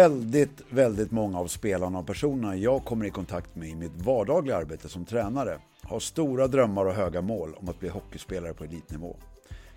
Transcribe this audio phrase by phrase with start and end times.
[0.00, 4.56] Väldigt, väldigt många av spelarna och personerna jag kommer i kontakt med i mitt vardagliga
[4.56, 9.16] arbete som tränare har stora drömmar och höga mål om att bli hockeyspelare på elitnivå.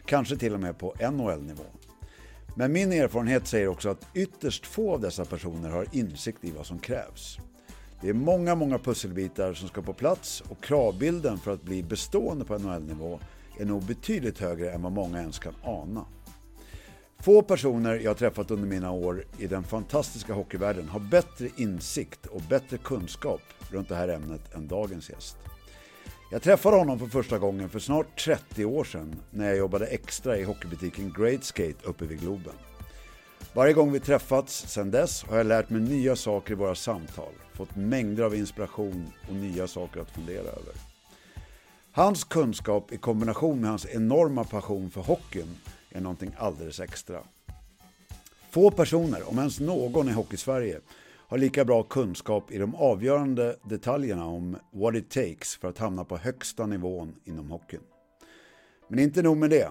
[0.05, 1.64] Kanske till och med på NHL-nivå.
[2.55, 6.66] Men min erfarenhet säger också att ytterst få av dessa personer har insikt i vad
[6.66, 7.38] som krävs.
[8.02, 12.46] Det är många, många pusselbitar som ska på plats och kravbilden för att bli bestående
[12.46, 13.20] på NHL-nivå
[13.60, 16.05] är nog betydligt högre än vad många ens kan ana.
[17.23, 22.41] Få personer jag träffat under mina år i den fantastiska hockeyvärlden har bättre insikt och
[22.41, 25.38] bättre kunskap runt det här ämnet än dagens gäst.
[26.32, 30.38] Jag träffade honom för första gången för snart 30 år sedan när jag jobbade extra
[30.38, 32.54] i hockeybutiken Great Skate uppe vid Globen.
[33.54, 37.34] Varje gång vi träffats sedan dess har jag lärt mig nya saker i våra samtal,
[37.54, 40.74] fått mängder av inspiration och nya saker att fundera över.
[41.91, 45.57] Hans kunskap i kombination med hans enorma passion för hockeyn
[45.94, 47.20] är någonting alldeles extra.
[48.52, 50.80] Få personer, om ens någon i Hockeysverige,
[51.34, 56.04] har lika bra kunskap i de avgörande detaljerna om what it takes för att hamna
[56.04, 57.82] på högsta nivån inom hockeyn.
[58.88, 59.70] Men inte nog med det.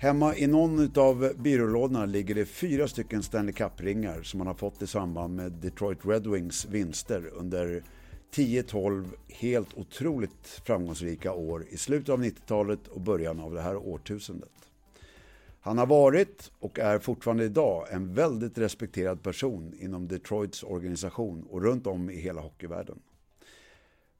[0.00, 4.82] Hemma i någon av byrålådorna ligger det fyra stycken Stanley Cup-ringar som man har fått
[4.82, 7.82] i samband med Detroit Red Wings vinster under
[8.34, 14.53] 10-12 helt otroligt framgångsrika år i slutet av 90-talet och början av det här årtusendet.
[15.64, 21.62] Han har varit och är fortfarande idag en väldigt respekterad person inom Detroits organisation och
[21.62, 22.98] runt om i hela hockeyvärlden.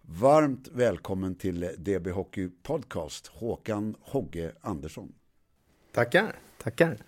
[0.00, 5.12] Varmt välkommen till DB Hockey Podcast, Håkan Hogge Andersson.
[5.92, 6.98] Tackar, tackar.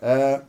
[0.00, 0.40] Eh,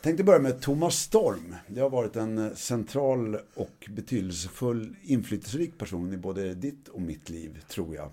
[0.00, 1.54] tänkte börja med Thomas Storm.
[1.68, 7.64] Det har varit en central och betydelsefull inflytelserik person i både ditt och mitt liv,
[7.68, 8.10] tror jag.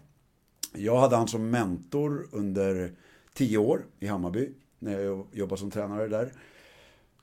[0.74, 2.96] Jag hade han som mentor under
[3.40, 6.32] tio år i Hammarby när jag jobbade som tränare där.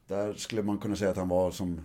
[0.06, 1.81] Där skulle man kunna säga att han var som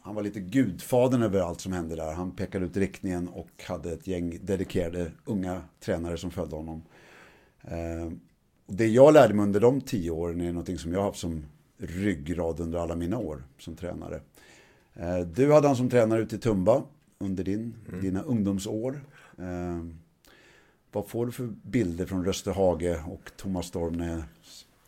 [0.00, 2.12] han var lite gudfadern över allt som hände där.
[2.12, 6.82] Han pekade ut riktningen och hade ett gäng dedikerade unga tränare som följde honom.
[7.62, 8.12] Eh,
[8.66, 11.44] det jag lärde mig under de tio åren är någonting som jag har haft som
[11.76, 14.20] ryggrad under alla mina år som tränare.
[14.94, 16.82] Eh, du hade han som tränare ute i Tumba
[17.18, 18.00] under din, mm.
[18.00, 19.04] dina ungdomsår.
[19.38, 19.78] Eh,
[20.92, 24.22] vad får du för bilder från Rösterhage och Thomas Storm när jag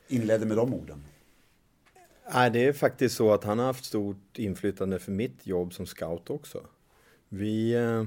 [0.09, 1.05] inledde med de orden?
[2.35, 5.87] Nej, det är faktiskt så att han har haft stort inflytande för mitt jobb som
[5.87, 6.67] scout också.
[7.29, 8.05] Vi, eh,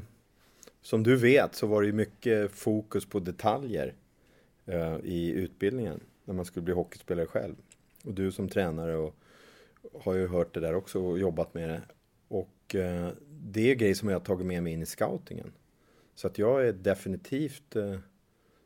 [0.82, 3.94] som du vet så var det ju mycket fokus på detaljer
[4.66, 7.56] eh, i utbildningen när man skulle bli hockeyspelare själv.
[8.04, 9.16] Och du som tränare och,
[10.02, 11.82] har ju hört det där också och jobbat med det.
[12.28, 15.52] Och eh, det är grejer som jag har tagit med mig in i scoutingen.
[16.16, 18.00] Så att jag är definitivt eh,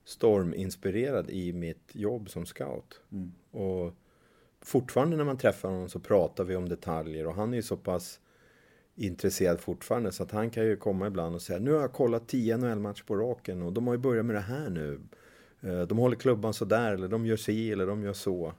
[0.06, 3.02] storminspirerad i mitt jobb som scout.
[3.12, 3.32] Mm.
[3.52, 3.94] Och
[4.62, 7.78] fortfarande när man träffar honom så pratar vi om detaljer och han är ju så
[7.78, 8.20] pass
[8.96, 12.28] intresserad fortfarande så att han kan ju komma ibland och säga nu har jag kollat
[12.28, 15.02] 10 NHL-matcher på raken och de har ju börjat med det här nu.
[15.62, 18.54] Eh, de håller klubban så där eller de gör si eller de gör så.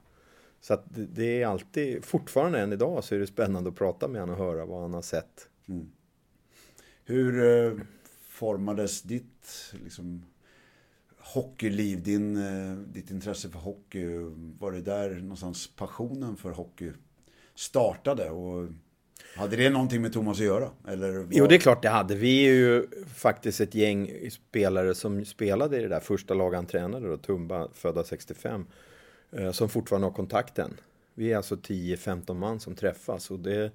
[0.61, 4.21] Så att det är alltid, fortfarande än idag så är det spännande att prata med
[4.21, 5.49] honom och höra vad han har sett.
[5.67, 5.91] Mm.
[7.03, 7.73] Hur, eh,
[8.39, 10.25] formades ditt liksom,
[11.17, 14.05] hockeyliv, din, eh, ditt intresse för hockey?
[14.59, 16.91] Var det där någonstans passionen för hockey
[17.55, 18.29] startade?
[18.29, 18.67] Och
[19.35, 20.69] hade det någonting med Thomas att göra?
[20.87, 21.27] Eller var...
[21.31, 22.15] Jo, det är klart det hade.
[22.15, 26.65] Vi är ju faktiskt ett gäng spelare som spelade i det där första laget han
[26.65, 28.65] tränade då, Tumba, födda 65,
[29.31, 30.73] eh, som fortfarande har kontakten.
[31.13, 33.71] Vi är alltså 10-15 man som träffas och det,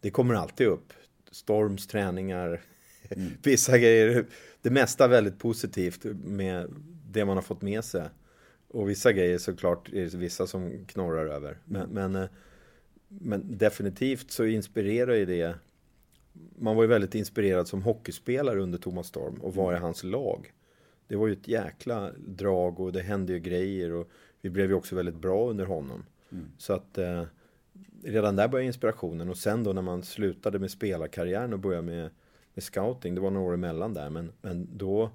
[0.00, 0.92] det kommer alltid upp.
[1.30, 2.60] Storms träningar,
[3.10, 3.30] Mm.
[3.42, 4.26] Vissa grejer,
[4.62, 6.74] det mesta väldigt positivt med
[7.10, 8.08] det man har fått med sig.
[8.68, 11.58] Och vissa grejer såklart är det vissa som knorrar över.
[11.64, 11.94] Men, mm.
[11.94, 12.28] men, eh,
[13.08, 15.54] men, definitivt så inspirerar ju det.
[16.58, 19.82] Man var ju väldigt inspirerad som hockeyspelare under Thomas Storm och var i mm.
[19.82, 20.52] hans lag.
[21.08, 24.10] Det var ju ett jäkla drag och det hände ju grejer och
[24.40, 26.04] vi blev ju också väldigt bra under honom.
[26.32, 26.44] Mm.
[26.58, 27.24] Så att eh,
[28.02, 32.10] redan där började inspirationen och sen då när man slutade med spelarkarriären och började med
[32.54, 33.14] med scouting.
[33.14, 34.10] Det var några år emellan där.
[34.10, 35.10] Men, men då,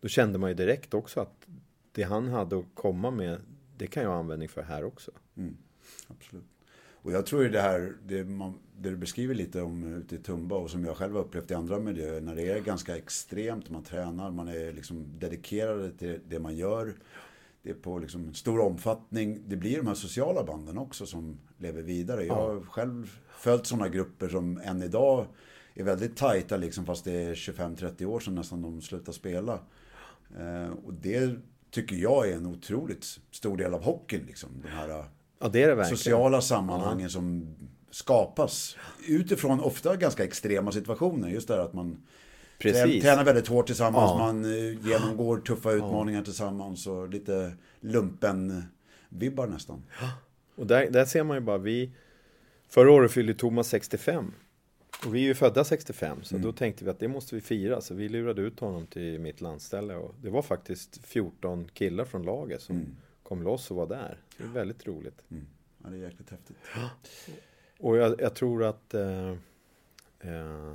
[0.00, 1.46] då kände man ju direkt också att
[1.92, 3.40] det han hade att komma med,
[3.76, 5.10] det kan jag ha användning för här också.
[5.36, 5.56] Mm,
[6.08, 6.44] absolut.
[7.04, 10.18] Och jag tror ju det här, det, man, det du beskriver lite om ute i
[10.18, 13.70] Tumba och som jag själv har upplevt i andra miljöer, när det är ganska extremt,
[13.70, 16.94] man tränar, man är liksom dedikerad till det man gör.
[17.62, 19.42] Det är på liksom stor omfattning.
[19.46, 22.24] Det blir de här sociala banden också som lever vidare.
[22.24, 25.26] Jag har själv följt sådana grupper som än idag
[25.80, 29.58] är väldigt tajta liksom fast det är 25-30 år sedan nästan de slutade spela.
[30.38, 31.34] Eh, och det
[31.70, 34.24] tycker jag är en otroligt stor del av hockeyn.
[34.26, 34.50] Liksom.
[34.62, 35.04] De här
[35.38, 37.08] ja, det det sociala sammanhangen ja.
[37.08, 37.56] som,
[37.94, 38.76] skapas
[39.08, 41.28] utifrån ofta ganska extrema situationer.
[41.28, 42.02] Just det här att man
[42.58, 43.02] Precis.
[43.02, 44.18] tränar väldigt hårt tillsammans, Ja.
[44.18, 49.82] man eh, genomgår tuffa utmaningar tillsammans och lite lumpen-vibbar nästan.
[50.56, 51.92] Och där, där ser man ju bara, vi...
[52.68, 54.32] Förra året fyllde Thomas 65.
[55.06, 57.80] Och vi är ju födda 65, så då tänkte vi att det måste vi fira.
[57.80, 59.94] Så vi lurade ut honom till mitt landställe.
[59.94, 64.18] Och det var faktiskt 14 killar från laget som kom loss och var där.
[64.38, 65.22] Det är väldigt roligt.
[65.82, 66.56] Ja, det är jäkligt häftigt.
[67.78, 68.94] Och jag, jag tror att...
[68.94, 69.30] Eh,
[70.20, 70.74] eh,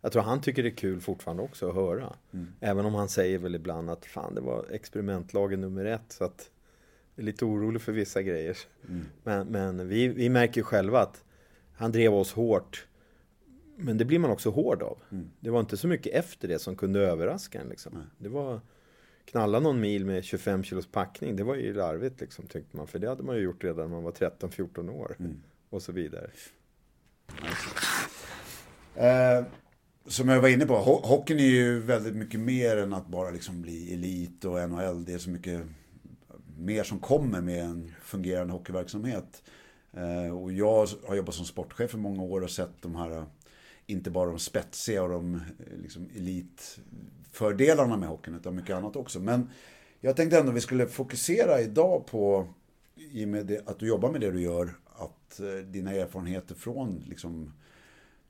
[0.00, 2.16] jag tror han tycker det är kul fortfarande också att höra.
[2.60, 6.12] Även om han säger väl ibland att fan det var experimentlagen nummer ett.
[6.12, 6.50] Så att
[7.14, 8.56] jag är lite orolig för vissa grejer.
[9.22, 11.24] Men, men vi, vi märker själva att
[11.74, 12.86] han drev oss hårt.
[13.76, 14.98] Men det blir man också hård av.
[15.40, 17.68] Det var inte så mycket efter det som kunde överraska en.
[17.68, 18.02] Liksom.
[18.18, 18.60] Det var
[19.24, 21.36] knalla någon mil med 25 kilos packning.
[21.36, 22.86] Det var ju larvigt liksom, tyckte man.
[22.86, 25.16] För det hade man ju gjort redan när man var 13-14 år.
[25.70, 26.30] Och så vidare.
[28.96, 29.44] Eh,
[30.06, 33.30] som jag var inne på, ho- hockeyn är ju väldigt mycket mer än att bara
[33.30, 35.04] liksom bli elit och NHL.
[35.04, 35.60] Det är så mycket
[36.58, 39.42] mer som kommer med en fungerande hockeyverksamhet.
[39.92, 43.24] Eh, och jag har jobbat som sportchef i många år och sett de här,
[43.86, 45.40] inte bara de spetsiga och de eh,
[45.82, 49.20] liksom elitfördelarna med hockeyn, utan mycket annat också.
[49.20, 49.50] Men
[50.00, 52.48] jag tänkte ändå vi skulle fokusera idag på,
[52.94, 56.54] i och med det, att du jobbar med det du gör, att eh, dina erfarenheter
[56.54, 57.52] från liksom,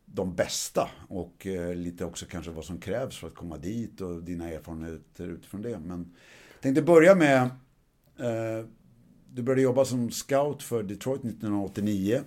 [0.05, 4.23] de bästa och eh, lite också kanske vad som krävs för att komma dit och
[4.23, 5.79] dina erfarenheter utifrån det.
[5.79, 6.15] Men
[6.53, 7.43] jag tänkte börja med,
[8.19, 8.67] eh,
[9.33, 12.21] du började jobba som scout för Detroit 1989.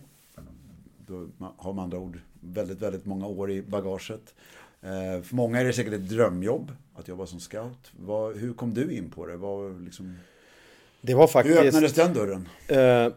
[1.07, 1.27] Då
[1.57, 2.19] har man andra ord
[2.53, 4.33] väldigt, väldigt många år i bagaget.
[4.81, 7.91] Eh, för många är det säkert ett drömjobb att jobba som scout.
[7.99, 9.37] Vad, hur kom du in på det?
[9.37, 10.17] Vad, liksom,
[11.01, 11.57] Det var hur faktiskt...
[11.59, 12.49] öppnades den dörren?
[12.67, 13.13] Eh,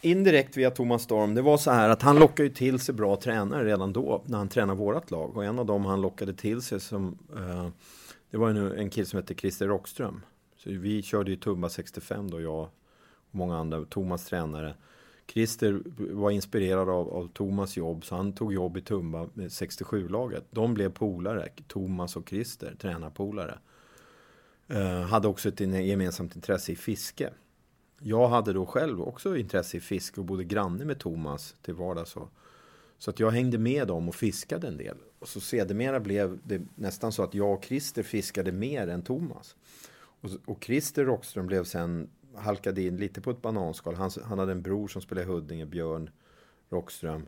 [0.00, 3.16] indirekt via Thomas Storm, det var så här att han lockade ju till sig bra
[3.16, 5.36] tränare redan då när han tränade vårat lag.
[5.36, 7.68] Och en av dem han lockade till sig som, eh,
[8.30, 10.22] det var en, en kille som hette Christer Rockström.
[10.56, 12.70] Så vi körde ju Tumba 65 då, jag och
[13.30, 14.74] många andra, Thomas tränare.
[15.32, 20.44] Christer var inspirerad av, av Thomas jobb, så han tog jobb i Tumba med 67-laget.
[20.50, 23.58] De blev polare, Thomas och Christer, tränarpolare.
[24.68, 27.30] Eh, hade också ett gemensamt intresse i fiske.
[27.98, 32.10] Jag hade då själv också intresse i fiske och bodde granne med Thomas till vardags.
[32.10, 32.28] Så,
[32.98, 34.96] så att jag hängde med dem och fiskade en del.
[35.18, 39.56] Och så sedermera blev det nästan så att jag och Christer fiskade mer än Thomas.
[40.20, 43.94] Och, och Christer Rockström blev sen, halkade in lite på ett bananskal.
[43.94, 46.10] Han, han hade en bror som spelade i Huddinge, Björn
[46.68, 47.26] Rockström.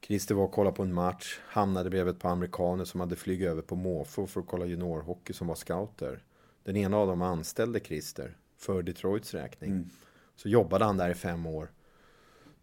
[0.00, 3.48] Christer var och kollade på en match, hamnade bredvid ett par amerikaner som hade flugit
[3.48, 6.22] över på måfå för att kolla juniorhockey som var scouter.
[6.62, 9.90] Den ena av dem anställde Christer för Detroits räkning.
[10.36, 11.70] Så jobbade han där i fem år.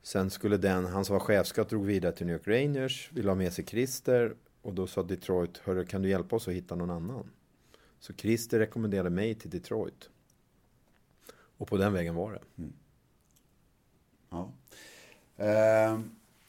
[0.01, 3.35] Sen skulle den, han som var chefscout drog vidare till New York Rangers, ville ha
[3.35, 6.89] med sig Christer och då sa Detroit, hörru kan du hjälpa oss att hitta någon
[6.89, 7.31] annan?
[7.99, 10.09] Så Christer rekommenderade mig till Detroit.
[11.57, 12.69] Och på den vägen var det.
[14.29, 14.51] Ja.
[15.37, 15.99] Eh,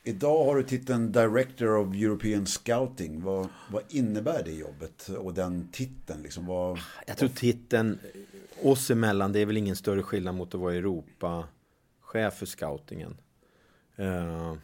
[0.02, 3.22] idag har du titeln Director of European Scouting.
[3.22, 6.22] Vad, vad innebär det jobbet och den titeln?
[6.22, 7.98] Liksom, vad, Jag tror titeln
[8.62, 13.16] oss emellan, det är väl ingen större skillnad mot att vara Europa-chef för scoutingen.
[13.96, 14.54] Eh,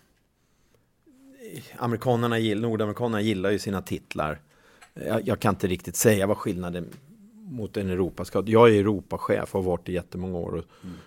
[1.77, 4.41] amerikanerna, nordamerikanerna gillar ju sina titlar.
[4.95, 6.89] Jag, jag kan inte riktigt säga vad skillnaden
[7.45, 8.49] mot en Europascout.
[8.49, 10.65] Jag är Europachef och har varit i jättemånga år och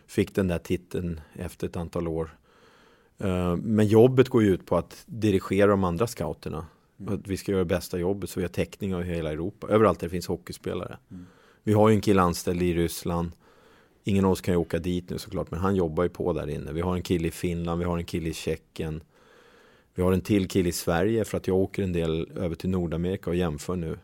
[0.08, 2.38] fick den där titeln efter ett antal år.
[3.18, 6.66] Eh, Men jobbet går ju ut på att dirigera de andra scouterna.
[7.08, 9.68] Att vi ska göra bästa jobbet så vi har täckning av hela Europa.
[9.68, 10.98] Överallt där det finns hockeyspelare.
[11.64, 13.32] Vi har ju en kille anställd i Ryssland.
[14.04, 16.50] Ingen av oss kan ju åka dit nu såklart, men han jobbar ju på där
[16.50, 16.72] inne.
[16.72, 19.04] Vi har en kille i Finland, vi har en kille i Tjeckien.
[19.96, 22.70] Vi har en till kille i Sverige för att jag åker en del över till
[22.70, 23.98] Nordamerika och jämför nu.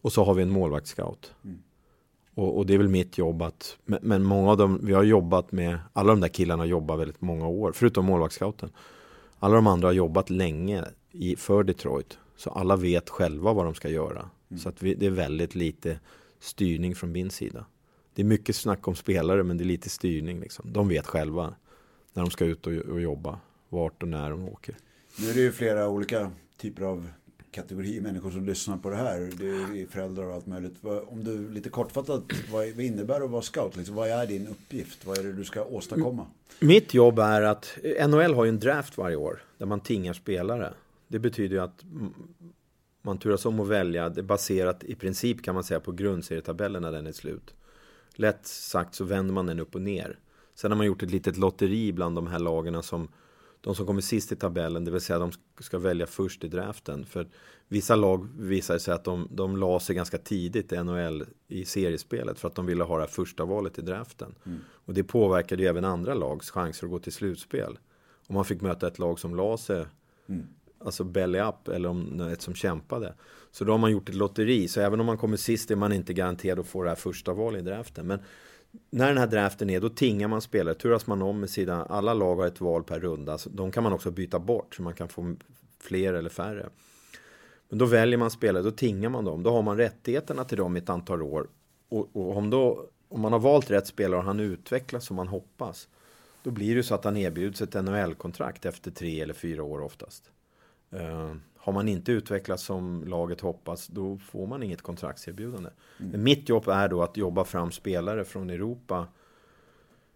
[0.00, 1.34] Och så har vi en målvaktsscout.
[2.34, 5.02] Och, och det är väl mitt jobb att, men, men många av dem, vi har
[5.02, 8.70] jobbat med, alla de där killarna jobbar väldigt många år, förutom målvaktsscouten.
[9.38, 12.18] Alla de andra har jobbat länge i, för Detroit.
[12.36, 14.30] Så alla vet själva vad de ska göra.
[14.58, 16.00] Så att vi, det är väldigt lite
[16.40, 17.66] styrning från min sida.
[18.14, 20.40] Det är mycket snack om spelare men det är lite styrning.
[20.40, 20.72] Liksom.
[20.72, 21.54] De vet själva
[22.12, 23.40] när de ska ut och, och jobba.
[23.68, 24.76] Vart och när de åker.
[25.18, 27.08] Nu är det ju flera olika typer av
[27.50, 29.30] Kategori människor som lyssnar på det här.
[29.38, 30.84] Det är föräldrar och allt möjligt.
[31.06, 33.76] Om du lite kortfattat, vad, innebär det att vara scout?
[33.76, 35.06] Liksom, vad är din uppgift?
[35.06, 36.26] Vad är det du ska åstadkomma?
[36.60, 37.78] Mitt jobb är att
[38.08, 40.74] NHL har ju en draft varje år där man tingar spelare.
[41.08, 41.84] Det betyder ju att
[43.02, 44.08] man turas om att välja.
[44.08, 47.54] Det är baserat i princip kan man säga på grundserietabellen när den är slut.
[48.14, 50.18] Lätt sagt så vänder man den upp och ner.
[50.54, 53.08] Sen har man gjort ett litet lotteri bland de här lagarna som
[53.60, 57.04] de som kommer sist i tabellen, det vill säga de ska välja först i draften.
[57.04, 57.28] För
[57.68, 62.38] vissa lag visade sig att de, de la sig ganska tidigt i NHL i seriespelet
[62.38, 64.34] för att de ville ha det första valet i draften.
[64.46, 64.58] Mm.
[64.70, 67.78] Och det påverkade ju även andra lags chanser att gå till slutspel.
[68.26, 69.86] Om man fick möta ett lag som la sig,
[70.28, 70.46] mm.
[70.78, 73.14] alltså belly up, eller om ett som kämpade.
[73.50, 75.92] Så då har man gjort ett lotteri, så även om man kommer sist är man
[75.92, 78.06] inte garanterad att få det här första valet i draften.
[78.06, 78.18] Men
[78.90, 82.14] när den här draften är, då tingar man spelare, turas man om med sina, alla
[82.14, 84.94] lag har ett val per runda, så de kan man också byta bort, så man
[84.94, 85.34] kan få
[85.78, 86.68] fler eller färre.
[87.68, 90.76] Men då väljer man spelare, då tingar man dem, då har man rättigheterna till dem
[90.76, 91.48] i ett antal år.
[91.88, 95.28] Och, och om, då, om man har valt rätt spelare och han utvecklas som man
[95.28, 95.88] hoppas,
[96.42, 100.30] då blir det så att han erbjuds ett NHL-kontrakt efter tre eller fyra år oftast.
[100.90, 105.70] Eh, har man inte utvecklats som laget hoppas, då får man inget kontraktserbjudande.
[105.98, 106.22] Mm.
[106.22, 109.06] Mitt jobb är då att jobba fram spelare från Europa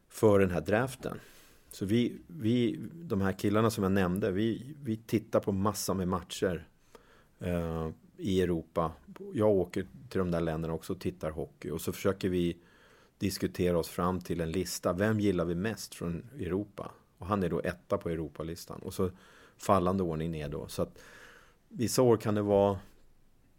[0.09, 1.21] för den här draften.
[1.71, 6.09] Så vi, vi de här killarna som jag nämnde, vi, vi tittar på massa med
[6.09, 6.69] matcher
[7.43, 8.93] uh, i Europa.
[9.33, 11.71] Jag åker till de där länderna också och tittar hockey.
[11.71, 12.57] Och så försöker vi
[13.19, 14.93] diskutera oss fram till en lista.
[14.93, 16.91] Vem gillar vi mest från Europa?
[17.19, 18.81] Och han är då etta på Europalistan.
[18.83, 19.11] Och så
[19.59, 20.69] fallande ordning ner då.
[20.69, 20.99] Så att
[21.77, 22.79] vissa år kan det vara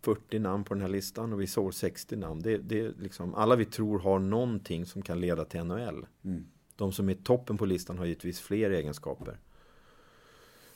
[0.01, 2.41] 40 namn på den här listan och vissa år 60 namn.
[2.41, 6.05] Det, det är liksom, alla vi tror har någonting som kan leda till NHL.
[6.25, 6.45] Mm.
[6.75, 9.37] De som är toppen på listan har givetvis fler egenskaper.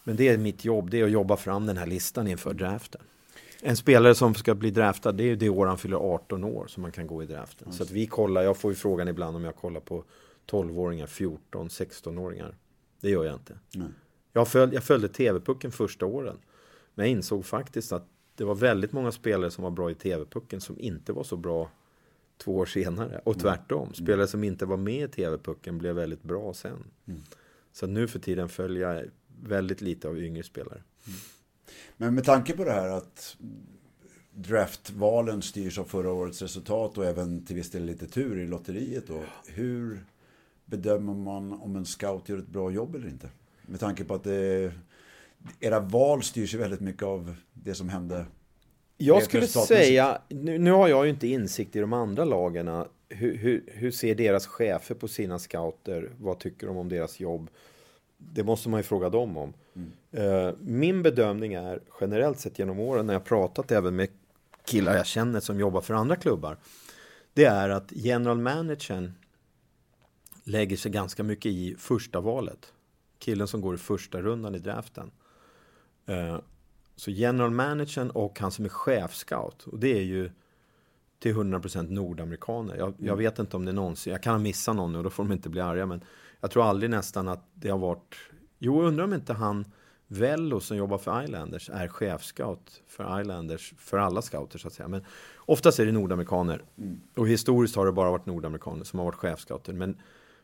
[0.03, 3.01] Men det är mitt jobb, det är att jobba fram den här listan inför draften.
[3.62, 6.81] En spelare som ska bli draftad, det är det år han fyller 18 år som
[6.81, 7.65] man kan gå i draften.
[7.65, 7.77] Mm.
[7.77, 10.03] Så att vi kollar, jag får ju frågan ibland om jag kollar på
[10.51, 12.58] 12-åringar, 14, 16-åringar.
[13.01, 13.60] Det gör jag inte.
[13.75, 13.93] Mm.
[14.34, 16.38] Jag, följde, jag följde TV-pucken första åren.
[16.99, 20.61] Men jag insåg faktiskt att det var väldigt många spelare som var bra i TV-pucken
[20.61, 21.69] som inte var så bra
[22.37, 23.21] två år senare.
[23.25, 23.41] Och mm.
[23.41, 23.83] tvärtom.
[23.83, 23.93] Mm.
[23.93, 26.83] Spelare som inte var med i TV-pucken blev väldigt bra sen.
[27.07, 27.21] Mm.
[27.71, 29.05] Så nu för tiden följer jag
[29.43, 30.83] väldigt lite av yngre spelare.
[31.07, 31.19] Mm.
[31.97, 33.37] Men med tanke på det här att
[34.33, 39.07] draftvalen styrs av förra årets resultat och även till viss del lite tur i lotteriet
[39.07, 39.23] då.
[39.47, 40.05] Hur
[40.65, 43.29] bedömer man om en scout gör ett bra jobb eller inte?
[43.61, 44.71] Med tanke på att det,
[45.60, 48.25] era val styrs ju väldigt mycket av det som hände.
[48.98, 52.88] Jag skulle säga, nu, nu, har jag ju inte insikt i de andra lagarna.
[53.10, 56.12] Hur, hur, hur ser deras chefer på sina scouter?
[56.19, 57.50] Vad tycker de om deras jobb?
[58.17, 59.53] Det måste man ju fråga dem om.
[59.75, 59.91] Mm.
[60.17, 64.08] Uh, min bedömning är generellt sett genom åren när jag pratat även med
[64.65, 66.58] killar jag känner som jobbar för andra klubbar.
[67.34, 69.13] Det är att general managern
[70.43, 72.74] lägger sig ganska mycket i första valet.
[73.19, 75.12] Killen som går i första rundan i draften.
[76.09, 76.39] Uh,
[76.95, 79.63] så general managern och han som är chefscout.
[79.63, 80.31] Och det är ju
[81.19, 82.75] till 100% nordamerikaner.
[82.75, 83.17] Jag, jag, mm.
[83.17, 85.31] vet inte om det någonsin, jag kan ha missat någon nu och då får de
[85.31, 85.85] inte bli arga.
[85.85, 86.03] Men
[86.41, 88.15] jag tror aldrig nästan att det har varit,
[88.57, 89.65] jo undrar om inte han
[90.11, 94.87] Vello som jobbar för Islanders är chefscout för Islanders, för alla scouter så att säga.
[94.87, 95.05] Men
[95.37, 96.63] oftast är det nordamerikaner.
[96.77, 97.01] Mm.
[97.15, 99.73] Och historiskt har det bara varit nordamerikaner som har varit chefscouter.
[99.73, 99.97] Men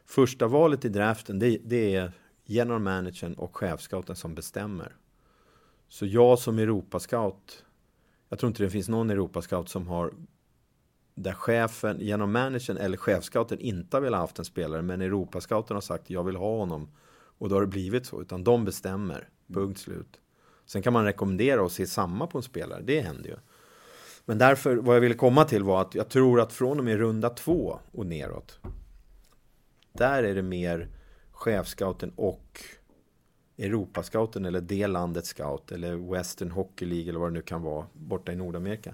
[0.05, 2.11] första valet i draften, det, det är
[2.45, 4.95] general managern och chefscouten som bestämmer.
[5.87, 7.65] Så jag som Europascout,
[8.29, 10.13] jag tror inte det finns någon Europascout som har
[11.15, 15.81] där chefen, genom managern eller chefscouten inte har velat haft en spelare men Europascouten har
[15.81, 16.89] sagt jag vill ha honom
[17.37, 20.19] och då har det blivit så, utan de bestämmer, punkt slut.
[20.65, 23.35] Sen kan man rekommendera att se samma på en spelare, det händer ju.
[24.25, 26.97] Men därför, vad jag ville komma till var att jag tror att från och med
[26.97, 28.59] runda två och neråt,
[29.93, 30.89] där är det mer
[31.31, 32.59] chefscouten och
[33.57, 37.85] Europascouten eller det landets scout eller Western Hockey League eller vad det nu kan vara
[37.93, 38.93] borta i Nordamerika.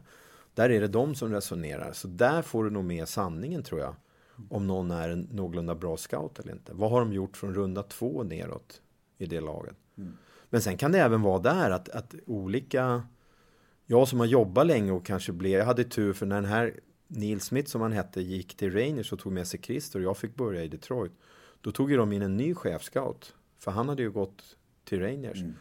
[0.54, 1.94] Där är det de som resonerar.
[1.94, 3.96] Så där får du nog med sanningen tror jag.
[4.50, 6.74] Om någon är en någorlunda bra scout eller inte.
[6.74, 8.82] Vad har de gjort från runda två neråt
[9.18, 9.76] i det laget?
[9.98, 10.18] Mm.
[10.50, 13.04] Men sen kan det även vara där att, att olika...
[13.86, 15.60] Jag som har jobbat länge och kanske blev...
[15.60, 19.14] Jag hade tur för när den här Neil Smith som han hette gick till Rangers
[19.14, 21.12] och tog med sig Christer och jag fick börja i Detroit.
[21.62, 23.36] Då tog ju de in en ny chefscout.
[23.64, 24.44] För han hade ju gått
[24.84, 25.42] till Rangers.
[25.42, 25.54] Mm.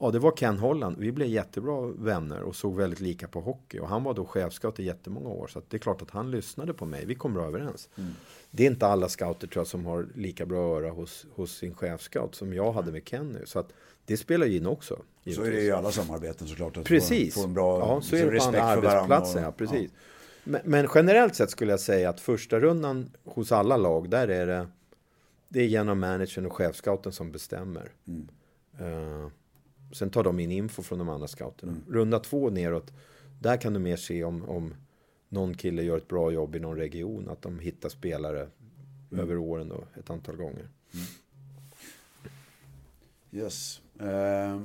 [0.00, 0.96] Ja, det var Ken Holland.
[0.98, 3.78] Vi blev jättebra vänner och såg väldigt lika på hockey.
[3.78, 5.46] Och han var då chefscout i jättemånga år.
[5.46, 7.06] Så det är klart att han lyssnade på mig.
[7.06, 7.88] Vi kom bra överens.
[7.96, 8.10] Mm.
[8.50, 11.74] Det är inte alla scouter tror jag som har lika bra öra hos, hos sin
[11.74, 13.42] chefscout som jag hade med Ken nu.
[13.46, 13.72] Så att
[14.04, 14.98] det spelar ju in också.
[15.24, 15.36] Givetvis.
[15.36, 16.76] Så är det i alla samarbeten såklart.
[16.76, 17.34] Att precis.
[17.34, 19.42] Få, få en bra ja, så är det på andra arbetsplatser.
[19.42, 19.90] Ja, precis.
[19.94, 20.00] Ja.
[20.44, 24.46] Men, men, generellt sett skulle jag säga att första rundan hos alla lag, där är
[24.46, 24.66] det
[25.48, 27.92] det är genom managern och chefscouten som bestämmer.
[28.06, 28.28] Mm.
[28.80, 29.30] Uh,
[29.92, 31.72] sen tar de in info från de andra scouterna.
[31.72, 31.84] Mm.
[31.88, 32.92] Runda två neråt,
[33.40, 34.74] där kan du mer se om, om
[35.28, 37.28] någon kille gör ett bra jobb i någon region.
[37.28, 38.40] Att de hittar spelare
[39.12, 39.24] mm.
[39.24, 40.68] över åren då, ett antal gånger.
[40.94, 41.06] Mm.
[43.32, 43.80] Yes.
[44.00, 44.60] Eh,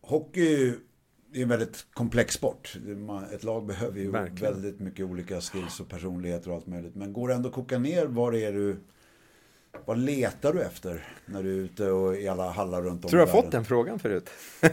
[0.00, 0.74] hockey
[1.32, 2.78] är en väldigt komplex sport.
[3.32, 4.52] Ett lag behöver ju Verkligen.
[4.52, 6.94] väldigt mycket olika skills och personligheter och allt möjligt.
[6.94, 8.76] Men går det ändå att koka ner vad är du
[9.84, 13.20] vad letar du efter när du är ute och i alla hallar runt om Tror
[13.20, 14.30] du har fått den frågan förut?
[14.62, 14.70] uh,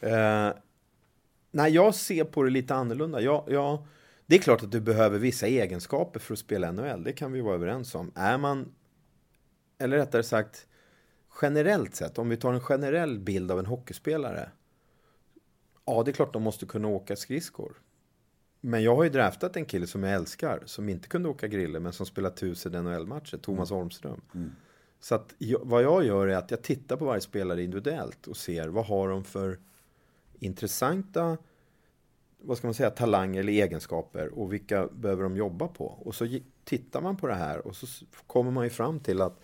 [1.50, 3.20] nej, jag ser på det lite annorlunda.
[3.20, 3.86] Jag, jag,
[4.26, 7.04] det är klart att du behöver vissa egenskaper för att spela NHL.
[7.04, 8.12] Det kan vi vara överens om.
[8.14, 8.74] Är man,
[9.78, 10.66] eller rättare sagt,
[11.42, 14.50] generellt sett, om vi tar en generell bild av en hockeyspelare.
[15.86, 17.76] Ja, det är klart de måste kunna åka skridskor.
[18.66, 21.80] Men jag har ju draftat en kille som jag älskar, som inte kunde åka griller,
[21.80, 23.78] men som spelar tusen NHL-matcher, Thomas mm.
[23.78, 24.20] Holmström.
[24.34, 24.52] Mm.
[25.00, 28.36] Så att jag, vad jag gör är att jag tittar på varje spelare individuellt och
[28.36, 29.58] ser vad har de för
[30.38, 31.36] intressanta
[32.38, 35.84] vad ska man säga, talanger eller egenskaper och vilka behöver de jobba på.
[35.84, 37.86] Och så tittar man på det här och så
[38.26, 39.40] kommer man ju fram till att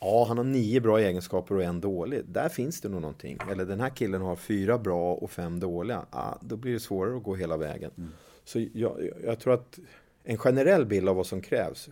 [0.00, 2.22] ja, han har nio bra egenskaper och en dålig.
[2.26, 3.38] Där finns det nog någonting.
[3.50, 6.06] Eller den här killen har fyra bra och fem dåliga.
[6.10, 7.90] Ja, då blir det svårare att gå hela vägen.
[7.96, 8.10] Mm.
[8.44, 9.78] Så jag, jag, tror att
[10.22, 11.88] en generell bild av vad som krävs,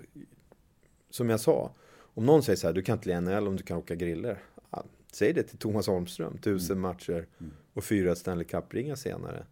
[1.10, 1.72] som jag sa,
[2.14, 4.38] om någon säger så här, du kan inte bli NHL om du kan åka griller.
[4.70, 6.82] Ja, säg det till Thomas Holmström, tusen mm.
[6.82, 7.52] matcher mm.
[7.72, 9.46] och fyra Stanley Cup-ringar senare.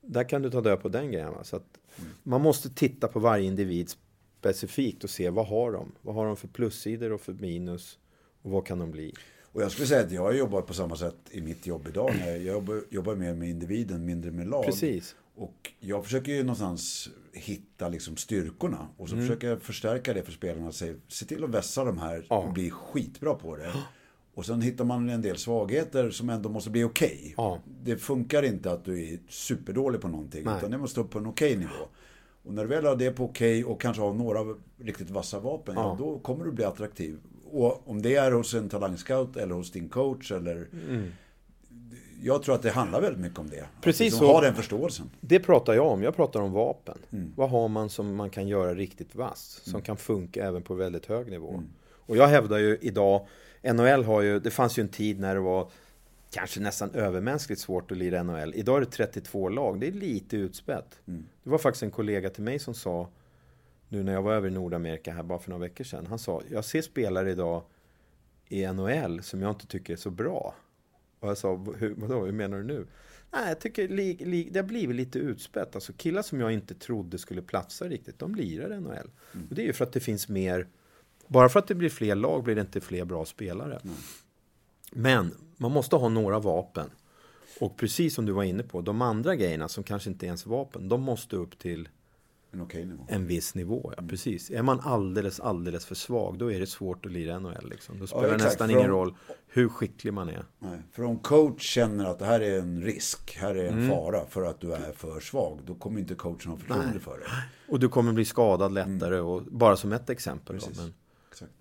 [0.00, 1.32] Där kan du ta död på den grejen.
[1.32, 1.44] Va?
[1.44, 2.10] Så att mm.
[2.22, 3.90] Man måste titta på varje individ
[4.40, 5.92] specifikt och se vad har de?
[6.02, 7.98] Vad har de för plussidor och för minus?
[8.42, 9.14] Och vad kan de bli?
[9.52, 12.14] Och jag skulle säga att jag jobbar på samma sätt i mitt jobb idag.
[12.26, 14.64] Jag jobbar, jobbar mer med individen, mindre med lag.
[14.64, 15.16] Precis.
[15.40, 18.88] Och jag försöker ju någonstans hitta liksom styrkorna.
[18.96, 19.26] Och så mm.
[19.26, 20.72] försöker jag förstärka det för spelarna.
[20.72, 22.36] Se, se till att vässa de här ja.
[22.36, 23.72] och bli skitbra på det.
[24.34, 27.18] Och sen hittar man en del svagheter som ändå måste bli okej.
[27.20, 27.32] Okay.
[27.36, 27.60] Ja.
[27.82, 30.44] Det funkar inte att du är superdålig på någonting.
[30.44, 30.58] Nej.
[30.58, 31.88] Utan det måste upp på en okej okay nivå.
[32.42, 34.40] Och när du väl har det på okej okay och kanske har några
[34.78, 35.74] riktigt vassa vapen.
[35.74, 35.82] Ja.
[35.82, 36.04] ja.
[36.04, 37.18] då kommer du bli attraktiv.
[37.44, 41.10] Och om det är hos en talangscout eller hos din coach eller mm
[42.22, 43.66] jag tror att det handlar väldigt mycket om det.
[43.80, 45.10] Precis att de har den förståelsen.
[45.20, 46.02] Det pratar jag om.
[46.02, 46.98] Jag pratar om vapen.
[47.12, 47.32] Mm.
[47.36, 49.60] Vad har man som man kan göra riktigt vass?
[49.62, 49.82] Som mm.
[49.82, 51.50] kan funka även på väldigt hög nivå.
[51.50, 51.68] Mm.
[52.10, 53.26] Och jag hävdar ju idag,
[53.62, 55.70] NHL har ju, det fanns ju en tid när det var
[56.30, 58.54] kanske nästan övermänskligt svårt att lira NHL.
[58.54, 60.98] Idag är det 32 lag, det är lite utspätt.
[61.06, 61.26] Mm.
[61.42, 63.08] Det var faktiskt en kollega till mig som sa,
[63.88, 66.06] nu när jag var över i Nordamerika här bara för några veckor sedan.
[66.06, 67.62] Han sa, jag ser spelare idag
[68.48, 70.54] i NHL som jag inte tycker är så bra.
[71.20, 72.86] Och jag sa, hur, vadå, hur menar du nu?
[73.32, 75.74] Nej, jag tycker li, li, det har blivit lite utspätt.
[75.74, 79.10] Alltså killar som jag inte trodde skulle platsa riktigt, de lirar NHL.
[79.34, 79.46] Mm.
[79.48, 80.68] Och det är ju för att det finns mer,
[81.26, 83.80] bara för att det blir fler lag blir det inte fler bra spelare.
[83.84, 83.96] Mm.
[84.92, 86.90] Men man måste ha några vapen.
[87.60, 90.46] Och precis som du var inne på, de andra grejerna som kanske inte är ens
[90.46, 91.88] vapen, de måste upp till
[92.52, 93.06] en, okay nivå.
[93.08, 93.80] en viss nivå.
[93.84, 94.08] Ja, mm.
[94.08, 94.50] precis.
[94.50, 97.70] Är man alldeles, alldeles för svag, då är det svårt att lira NHL.
[97.70, 97.98] Liksom.
[97.98, 99.14] Då spelar ja, det nästan ingen om, roll
[99.48, 100.44] hur skicklig man är.
[100.58, 103.88] Nej, för om coach känner att det här är en risk, här är en mm.
[103.88, 107.28] fara för att du är för svag, då kommer inte coachen ha förtroende för dig.
[107.68, 109.26] Och du kommer bli skadad lättare, mm.
[109.26, 110.58] och, bara som ett exempel.
[110.58, 110.94] Då, men...
[111.30, 111.52] Exakt.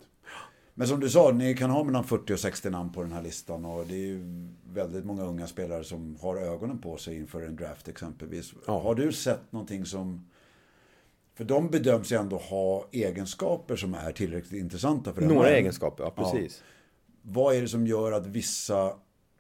[0.80, 3.22] Men som du sa, ni kan ha mellan 40 och 60 namn på den här
[3.22, 3.66] listan.
[3.66, 7.56] Och det är ju väldigt många unga spelare som har ögonen på sig inför en
[7.56, 8.54] draft exempelvis.
[8.68, 8.80] Ja.
[8.82, 10.29] Har du sett någonting som
[11.40, 15.46] för de bedöms ju ändå ha egenskaper som är tillräckligt intressanta för Några NHL.
[15.46, 16.64] egenskaper, ja precis.
[16.66, 16.66] Ja.
[17.22, 18.94] Vad är det som gör att vissa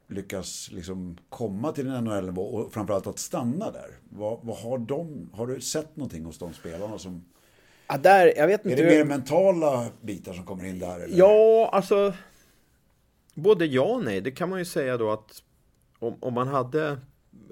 [0.07, 3.99] lyckas liksom komma till en NHL-nivå och framförallt att stanna där?
[4.09, 7.25] Vad, vad, har de, har du sett någonting hos de spelarna som...
[7.87, 8.81] Ja, där, jag vet inte.
[8.81, 10.99] Är det mer mentala bitar som kommer in där?
[10.99, 11.17] Eller?
[11.17, 12.13] Ja, alltså...
[13.33, 14.21] Både ja och nej.
[14.21, 15.43] Det kan man ju säga då att
[15.99, 16.97] om, om man hade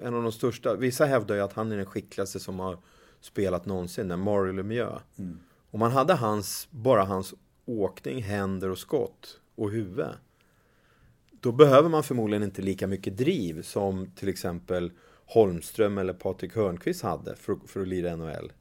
[0.02, 0.74] en av de största...
[0.74, 2.78] Vissa hävdar ju att han är den skickligaste som har
[3.20, 5.02] spelat någonsin, Mario Lemieux.
[5.18, 5.38] Mm.
[5.70, 10.06] Om man hade hans, bara hans åkning, händer och skott och huvud.
[11.40, 14.92] Då behöver man förmodligen inte lika mycket driv som till exempel
[15.26, 18.52] Holmström eller Patrik Hörnqvist hade för, för att lira NHL.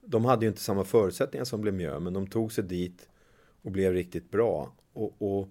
[0.00, 3.08] De hade ju inte samma förutsättningar som Lemieux, men de tog sig dit
[3.62, 4.72] och blev riktigt bra.
[4.92, 5.48] Och, och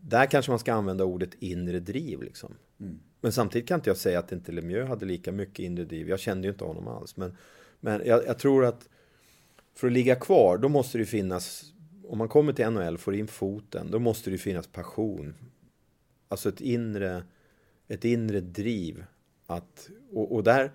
[0.00, 2.54] där kanske man ska använda ordet inre driv liksom.
[2.80, 3.00] Mm.
[3.24, 6.08] Men samtidigt kan inte jag säga att inte Lemieux hade lika mycket inre driv.
[6.08, 7.16] Jag kände ju inte honom alls.
[7.16, 7.36] Men,
[7.80, 8.88] men jag, jag, tror att
[9.74, 11.72] för att ligga kvar, då måste det finnas...
[12.08, 15.34] Om man kommer till NHL, får in foten, då måste det finnas passion.
[16.28, 17.22] Alltså ett inre,
[17.88, 19.04] ett inre driv.
[19.46, 20.72] Att, och, och där...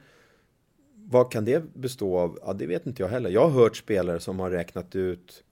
[0.93, 2.39] Vad kan det bestå av?
[2.41, 3.29] Ja, det vet inte jag heller.
[3.29, 5.43] Jag har hört spelare som har räknat ut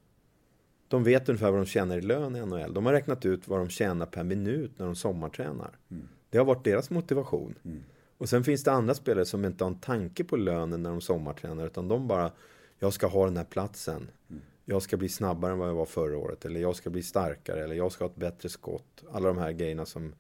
[0.88, 2.74] de vet ungefär vad de tjänar i lön i NHL.
[2.74, 5.78] De har räknat ut vad de tjänar per minut när de sommartränar.
[5.92, 6.07] Mm.
[6.30, 7.56] Det har varit deras motivation.
[7.66, 7.84] Mm.
[8.18, 11.02] Och sen finns det andra spelare som inte har en tanke på lönen när de
[11.02, 11.66] sommartränar.
[11.66, 12.32] Utan de bara,
[12.80, 14.10] jag ska ha den här platsen.
[14.30, 14.42] Mm.
[14.66, 16.46] jag ska bli snabbare än vad jag var förra året.
[16.46, 17.64] Eller jag ska bli starkare.
[17.64, 19.04] Eller jag ska ha ett bättre skott.
[19.12, 20.14] Alla de här grejerna som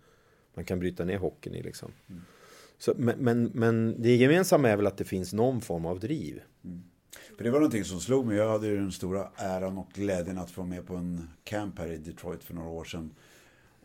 [0.54, 1.92] man kan bryta ner hockeyn i liksom.
[2.10, 2.22] Mm.
[2.78, 6.42] Så, men, men, men, det gemensamma är väl att det finns någon form av driv.
[6.64, 6.84] Mm.
[7.38, 8.38] För det var någonting som slog mig.
[8.38, 11.80] Jag hade ju den stora äran och glädjen att få vara med på en camp
[11.80, 13.16] här i Detroit för några år sedan.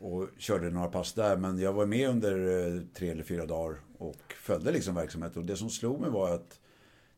[0.02, 1.36] Och körde några pass där.
[1.36, 5.42] Men jag var med under eh, tre eller fyra dagar och följde liksom verksamheten.
[5.42, 6.60] Och det som slog mig var att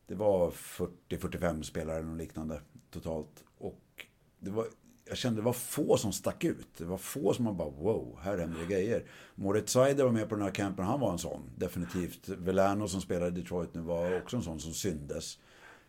[0.07, 3.43] det var 40-45 spelare eller liknande totalt.
[3.57, 4.05] Och
[4.39, 4.65] det var,
[5.07, 6.67] jag kände det var få som stack ut.
[6.77, 9.03] Det var få som man bara wow, här händer det grejer.
[9.35, 11.41] Moritz Seider var med på den här campen, han var en sån.
[11.55, 12.29] Definitivt.
[12.29, 15.39] Velano som spelar i Detroit nu var också en sån som syndes.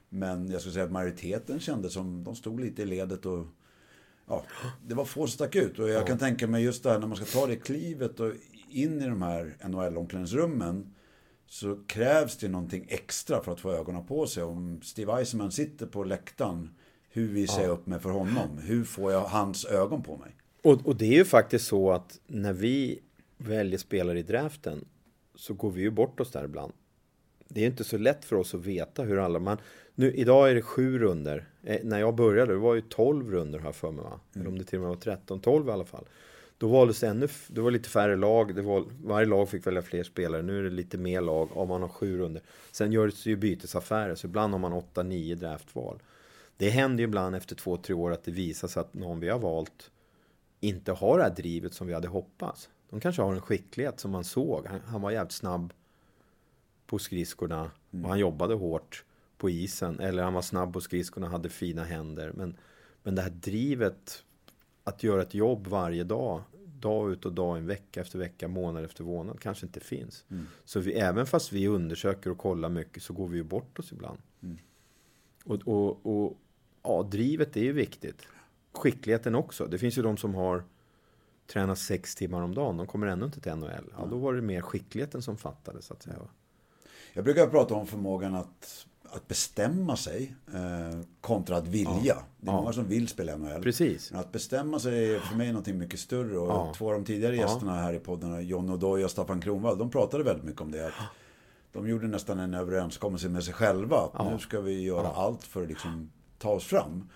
[0.09, 3.46] Men jag skulle säga att majoriteten kände som, de stod lite i ledet och
[4.26, 4.44] ja,
[4.86, 5.78] det var få som stack ut.
[5.78, 8.32] Och jag kan tänka mig just det här när man ska ta det klivet och
[8.68, 10.94] in i de här NHL-omklädningsrummen
[11.46, 14.42] så krävs det någonting extra för att få ögonen på sig.
[14.42, 16.70] Om Steve Eisenman sitter på läktaren,
[17.08, 18.58] hur visar jag upp mig för honom?
[18.58, 20.36] Hur får jag hans ögon på mig?
[20.62, 23.00] Och, och det är ju faktiskt så att när vi
[23.38, 24.84] väljer spelare i draften
[25.34, 26.72] så går vi ju bort oss där ibland.
[27.48, 29.38] Det är inte så lätt för oss att veta hur alla...
[29.38, 29.58] Man,
[29.98, 31.46] nu, idag är det sju runder.
[31.62, 34.11] Eh, när jag började det var ju tolv runder här för mig va?
[34.11, 34.20] Mm.
[34.35, 36.04] Eller om det till och med var 13, 12 i alla fall.
[36.59, 39.82] Då valdes det ännu, det var lite färre lag, det var, varje lag fick välja
[39.82, 40.42] fler spelare.
[40.42, 42.42] Nu är det lite mer lag om man har sju runder.
[42.72, 46.02] Sen görs det ju bytesaffärer, så ibland har man åtta, nio draftval.
[46.56, 49.28] Det händer ju ibland efter två, tre år att det visar sig att någon vi
[49.28, 49.90] har valt
[50.61, 52.68] inte har det här drivet som vi hade hoppats.
[52.90, 54.66] De kanske har en skicklighet som man såg.
[54.66, 55.72] Han, han var jävligt snabb
[56.87, 59.04] på skridskorna och han jobbade hårt
[59.46, 60.00] på isen.
[60.00, 62.32] Eller han var snabb på skridskorna hade fina händer.
[62.35, 62.56] Men,
[63.02, 64.24] men det här drivet
[64.85, 68.85] att göra ett jobb varje dag, dag ut och dag in, vecka efter vecka, månad
[68.85, 70.24] efter månad, kanske inte finns.
[70.30, 70.46] Mm.
[70.64, 73.92] Så vi, även fast vi undersöker och kollar mycket så går vi ju bort oss
[73.92, 74.18] ibland.
[74.42, 74.59] Mm.
[75.44, 76.38] Och, och, och
[76.82, 78.22] ja, drivet är ju viktigt.
[78.72, 79.66] Skickligheten också.
[79.66, 80.64] Det finns ju de som har
[81.46, 82.76] tränat sex timmar om dagen.
[82.76, 83.92] De kommer ändå inte till NHL.
[83.98, 86.18] Ja, då var det mer skickligheten som fattades, så att säga.
[87.12, 91.92] Jag brukar prata om förmågan att att bestämma sig eh, kontra att vilja.
[92.04, 92.22] Ja.
[92.40, 92.60] Det är ja.
[92.60, 93.62] många som vill spela NHL.
[93.62, 94.10] Precis.
[94.10, 96.38] Men att bestämma sig är för mig någonting mycket större.
[96.38, 96.72] Och ja.
[96.76, 100.24] två av de tidigare gästerna här i podden, John O'Doy och Staffan Kronwall, de pratade
[100.24, 100.86] väldigt mycket om det.
[100.86, 100.92] Att
[101.72, 104.10] de gjorde nästan en överenskommelse med sig själva.
[104.12, 107.08] Att nu ska vi göra allt för att liksom ta oss fram.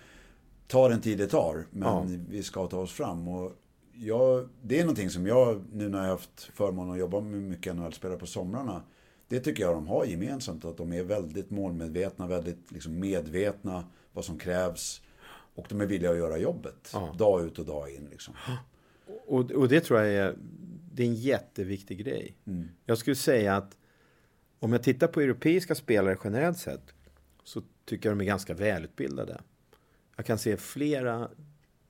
[0.67, 3.27] Ta den tid det tar, men vi ska ta oss fram.
[3.27, 3.51] Och
[3.93, 7.41] jag, det är någonting som jag, nu när jag har haft förmånen att jobba med
[7.41, 8.81] mycket NHL-spelare på somrarna,
[9.31, 10.65] det tycker jag de har gemensamt.
[10.65, 15.01] Att de är väldigt målmedvetna, väldigt liksom medvetna vad som krävs.
[15.55, 16.89] Och de är villiga att göra jobbet.
[16.93, 17.15] Ja.
[17.17, 18.07] Dag ut och dag in.
[18.11, 18.33] Liksom.
[19.27, 20.35] Och, och det tror jag är,
[20.93, 22.35] det är en jätteviktig grej.
[22.45, 22.69] Mm.
[22.85, 23.77] Jag skulle säga att
[24.59, 26.93] om jag tittar på europeiska spelare generellt sett
[27.43, 29.41] så tycker jag de är ganska välutbildade.
[30.15, 31.29] Jag kan se flera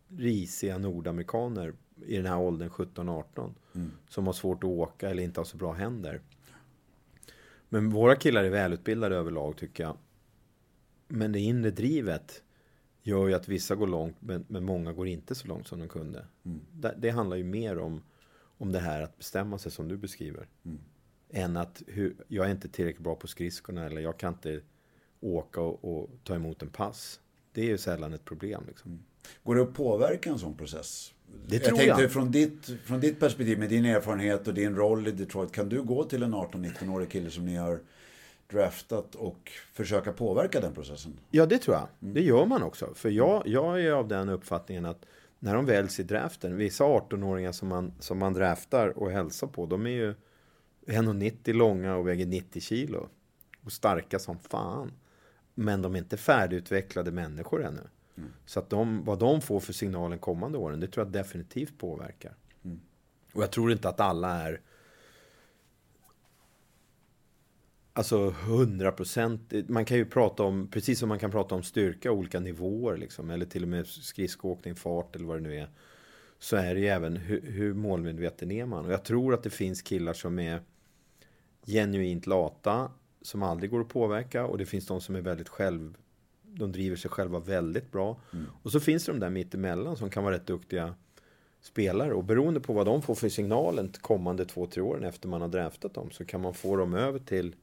[0.07, 1.73] risiga nordamerikaner
[2.05, 3.91] i den här åldern, 17-18, mm.
[4.09, 6.21] som har svårt att åka eller inte har så bra händer.
[7.73, 9.97] Men våra killar är välutbildade överlag tycker jag.
[11.07, 12.43] Men det inre drivet
[13.01, 15.87] gör ju att vissa går långt men, men många går inte så långt som de
[15.87, 16.25] kunde.
[16.45, 16.61] Mm.
[16.71, 18.03] Det, det, handlar ju mer om,
[18.57, 20.47] om det här att bestämma sig som du beskriver.
[20.65, 20.79] Mm.
[21.29, 24.61] Än att hur, jag är inte tillräckligt bra på skridskorna eller jag kan inte
[25.19, 27.19] åka och, och ta emot en pass.
[27.51, 28.63] Det är ju sällan ett problem.
[28.67, 28.91] Liksom.
[28.91, 29.03] Mm.
[29.43, 31.13] Går det att påverka en sån process?
[31.47, 31.97] Det tror jag.
[31.97, 35.69] Tänkte, Från, ditt, från ditt perspektiv, med din erfarenhet och din roll i Detroit, kan
[35.69, 37.79] du gå till en 18-19-årig kille som ni har
[38.51, 41.19] draftat och försöka påverka den processen?
[41.31, 41.87] Ja, det tror jag.
[42.01, 42.13] Mm.
[42.13, 42.93] Det gör man också.
[42.93, 45.05] För jag, jag är av den uppfattningen att
[45.39, 49.65] när de väljs i draften, vissa 18-åringar som man, som man draftar och hälsar på,
[49.65, 50.13] de är ju
[50.87, 53.09] 1,90 långa och väger 90 kilo.
[53.63, 54.91] Och starka som fan.
[55.55, 57.81] Men de är inte färdigutvecklade människor ännu.
[58.17, 58.29] Mm.
[58.45, 62.35] Så att de, vad de får för signalen kommande åren, det tror jag definitivt påverkar.
[62.63, 62.79] Mm.
[63.33, 64.61] Och jag tror inte att alla är
[67.93, 69.53] Alltså 100 procent.
[69.67, 73.29] Man kan ju prata om, precis som man kan prata om styrka, olika nivåer liksom.
[73.29, 75.69] Eller till och med skridskoåkning, fart eller vad det nu är.
[76.39, 78.85] Så är det ju även hur, hur målmedveten är man.
[78.85, 80.61] Och jag tror att det finns killar som är
[81.65, 84.45] genuint lata, som aldrig går att påverka.
[84.45, 85.97] Och det finns de som är väldigt själv
[86.53, 88.21] de driver sig själva väldigt bra.
[88.33, 88.45] Mm.
[88.63, 90.95] Och så finns det de där mittemellan som kan vara rätt duktiga
[91.61, 92.13] spelare.
[92.13, 95.47] Och beroende på vad de får för signalen kommande två, tre åren efter man har
[95.47, 97.55] draftat dem så kan man få dem över till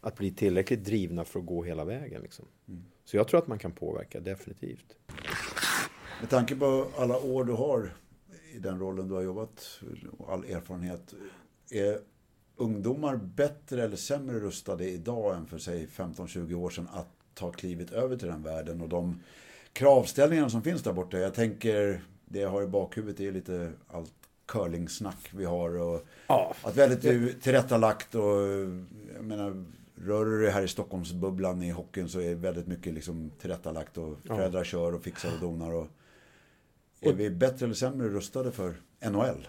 [0.00, 2.22] att bli tillräckligt drivna för att gå hela vägen.
[2.22, 2.44] Liksom.
[2.68, 2.84] Mm.
[3.04, 4.96] Så jag tror att man kan påverka, definitivt.
[6.20, 7.92] Med tanke på alla år du har
[8.52, 9.80] i den rollen du har jobbat
[10.18, 11.14] och all erfarenhet.
[11.70, 11.98] Är
[12.56, 17.92] ungdomar bättre eller sämre rustade idag än för sig 15-20 år sedan att ta klivet
[17.92, 19.20] över till den världen och de
[19.72, 21.18] kravställningarna som finns där borta.
[21.18, 24.12] Jag tänker, det jag har i bakhuvudet är lite allt
[24.46, 25.76] curlingsnack vi har.
[25.76, 26.54] Och ja.
[26.62, 28.40] Att väldigt tillrättalagt och
[29.14, 29.64] jag menar,
[29.94, 34.18] rör du dig här i Stockholmsbubblan i hockeyn så är väldigt mycket liksom tillrättalagt och
[34.24, 34.64] föräldrar ja.
[34.64, 35.72] kör och fixar och donar.
[35.72, 35.86] Och
[37.00, 37.20] är och...
[37.20, 38.74] vi bättre eller sämre rustade för
[39.10, 39.48] NHL?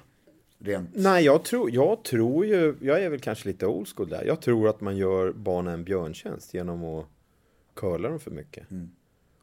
[0.59, 0.89] Rent...
[0.93, 4.23] Nej, jag tror, jag tror ju, jag är väl kanske lite old school där.
[4.25, 7.05] Jag tror att man gör barnen en björntjänst genom att
[7.73, 8.71] curla dem för mycket.
[8.71, 8.91] Mm.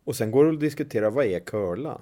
[0.05, 2.01] Och sen går det att diskutera, vad är curla?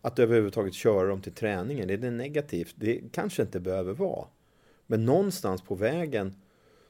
[0.00, 2.74] Att överhuvudtaget köra dem till träningen, är det negativt?
[2.78, 4.26] Det kanske inte behöver vara.
[4.86, 6.34] Men någonstans på vägen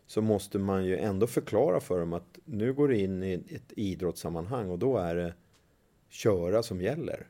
[0.06, 3.72] så måste man ju ändå förklara för dem att nu går det in i ett
[3.76, 5.34] idrottssammanhang och då är det
[6.08, 7.26] köra som gäller.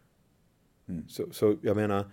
[0.88, 1.08] Mm.
[1.08, 2.10] Så, så jag menar,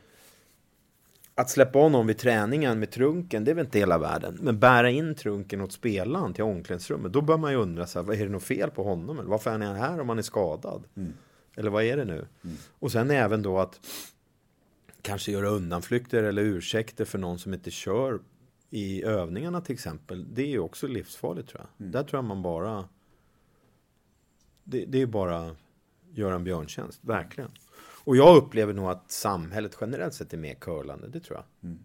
[1.38, 4.38] att släppa av någon vid träningen med trunken, det är väl inte hela världen.
[4.41, 8.06] Men bära in trunken åt spelaren till omklädningsrummet, då bör man ju undra så här,
[8.06, 9.19] vad är det något fel på honom?
[9.19, 10.84] Eller varför är han här om han är skadad?
[10.95, 11.13] Mm.
[11.56, 12.28] Eller vad är det nu?
[12.43, 12.58] Mm.
[12.80, 13.80] Och sen även då att
[15.02, 18.19] kanske göra undanflykter eller ursäkter för någon som inte kör
[18.69, 20.34] i övningarna till exempel.
[20.34, 21.86] Det är ju också livsfarligt tror jag.
[21.86, 21.91] Mm.
[21.91, 22.89] Där tror jag man bara...
[24.63, 25.56] Det, det är bara
[26.13, 27.52] göra en björntjänst, verkligen.
[28.08, 31.70] Och jag upplever nog att samhället generellt sett är mer curlande, det tror jag.
[31.70, 31.80] Mm.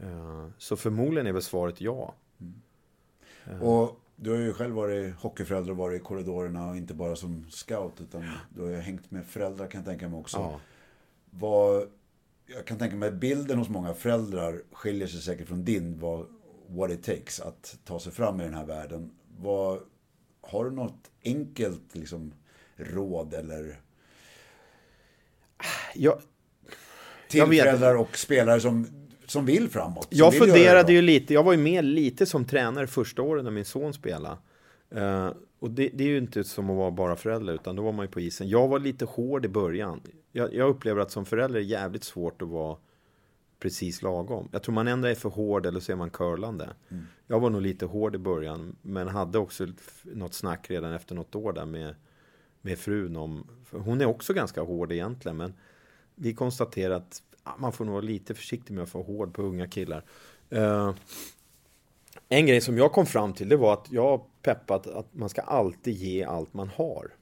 [0.00, 2.14] Uh, så förmodligen är väl svaret ja.
[2.38, 3.62] Mm.
[3.62, 7.46] Och du har ju själv varit hockeyförälder och varit i korridorerna och inte bara som
[7.50, 10.36] scout utan du har ju hängt med föräldrar kan jag tänka mig också.
[10.36, 10.60] Ja.
[11.30, 11.88] Vad,
[12.46, 16.26] jag kan tänka mig bilden hos många föräldrar skiljer sig säkert från din, vad,
[16.66, 19.10] what it takes att ta sig fram i den här världen.
[19.38, 19.80] Vad,
[20.40, 22.32] har du något enkelt liksom,
[22.76, 23.80] råd eller
[25.94, 26.20] jag,
[27.28, 28.86] till jag föräldrar och spelare som,
[29.26, 30.04] som vill framåt.
[30.04, 33.44] Som jag vill funderade ju lite, jag var ju med lite som tränare första året
[33.44, 34.36] när min son spelade.
[34.96, 37.92] Uh, och det, det, är ju inte som att vara bara förälder, utan då var
[37.92, 38.48] man ju på isen.
[38.48, 40.00] Jag var lite hård i början.
[40.32, 42.76] Jag, jag upplever att som förälder är det jävligt svårt att vara
[43.58, 44.48] precis lagom.
[44.52, 46.70] Jag tror man ändå är för hård eller så är man curlande.
[46.88, 47.06] Mm.
[47.26, 49.66] Jag var nog lite hård i början, men hade också
[50.02, 51.94] något snack redan efter något år där med
[52.68, 55.54] med frun om, hon är också ganska hård egentligen, men
[56.14, 57.22] vi konstaterar att
[57.58, 60.04] man får nog vara lite försiktig med att vara hård på unga killar.
[60.52, 60.94] Uh,
[62.28, 65.40] en grej som jag kom fram till det var att jag peppat att man ska
[65.40, 67.14] alltid ge allt man har.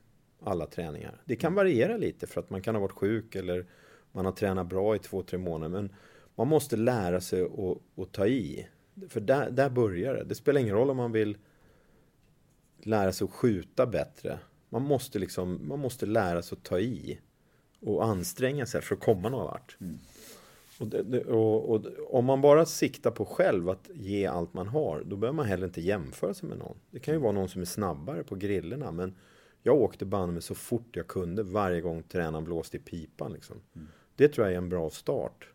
[0.44, 1.20] Alla träningar.
[1.24, 3.66] Det kan variera lite för att man kan ha varit sjuk eller
[4.12, 5.80] man har tränat bra i två, tre månader.
[5.80, 5.94] Men
[6.35, 8.66] man måste lära sig att, att ta i.
[9.09, 10.24] För där, där börjar det.
[10.24, 11.37] Det spelar ingen roll om man vill
[12.82, 17.18] lära sig att skjuta bättre man måste, liksom, man måste lära sig att ta i
[17.81, 19.76] och anstränga sig för att komma någon vart.
[19.81, 19.98] Mm.
[20.79, 25.02] Och, det, och, och, om man bara siktar på själv att ge allt man har,
[25.07, 26.76] då behöver man heller inte jämföra sig med någon.
[26.90, 29.14] Det kan ju vara någon som är snabbare på grillorna, men
[29.62, 33.33] jag åkte bandet med så fort jag kunde varje gång tränaren blåste i pipan.
[33.33, 33.57] Liksom.
[33.74, 33.88] Mm.
[34.16, 35.48] Det tror jag är en bra start.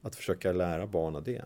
[0.00, 1.44] Att försöka lära barnen det.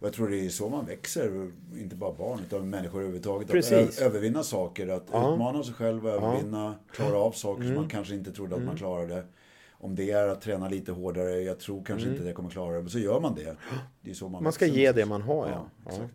[0.00, 3.48] Och jag tror det är så man växer, inte bara barn utan människor överhuvudtaget.
[3.48, 3.98] Precis.
[3.98, 5.32] Att övervinna saker, att ja.
[5.32, 6.94] utmana sig själv, övervinna, ja.
[6.94, 7.74] klara av saker mm.
[7.74, 8.66] som man kanske inte trodde att mm.
[8.66, 9.24] man klarade.
[9.72, 12.16] Om det är att träna lite hårdare, jag tror kanske mm.
[12.16, 13.56] inte det kommer klara det, men så gör man det.
[14.00, 14.80] Det är så man Man ska växer.
[14.80, 15.66] ge det man har, ja.
[15.84, 16.14] ja exakt.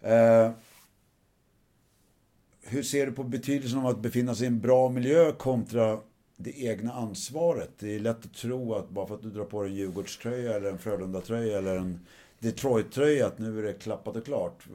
[0.00, 0.50] Eh,
[2.62, 5.98] hur ser du på betydelsen av att befinna sig i en bra miljö kontra
[6.40, 7.70] det egna ansvaret.
[7.78, 10.54] Det är lätt att tro att bara för att du drar på dig en Djurgårdströja
[10.54, 12.00] eller en Frölunda-tröja eller en
[12.38, 14.66] Detroit-tröja att nu är det klappat och klart.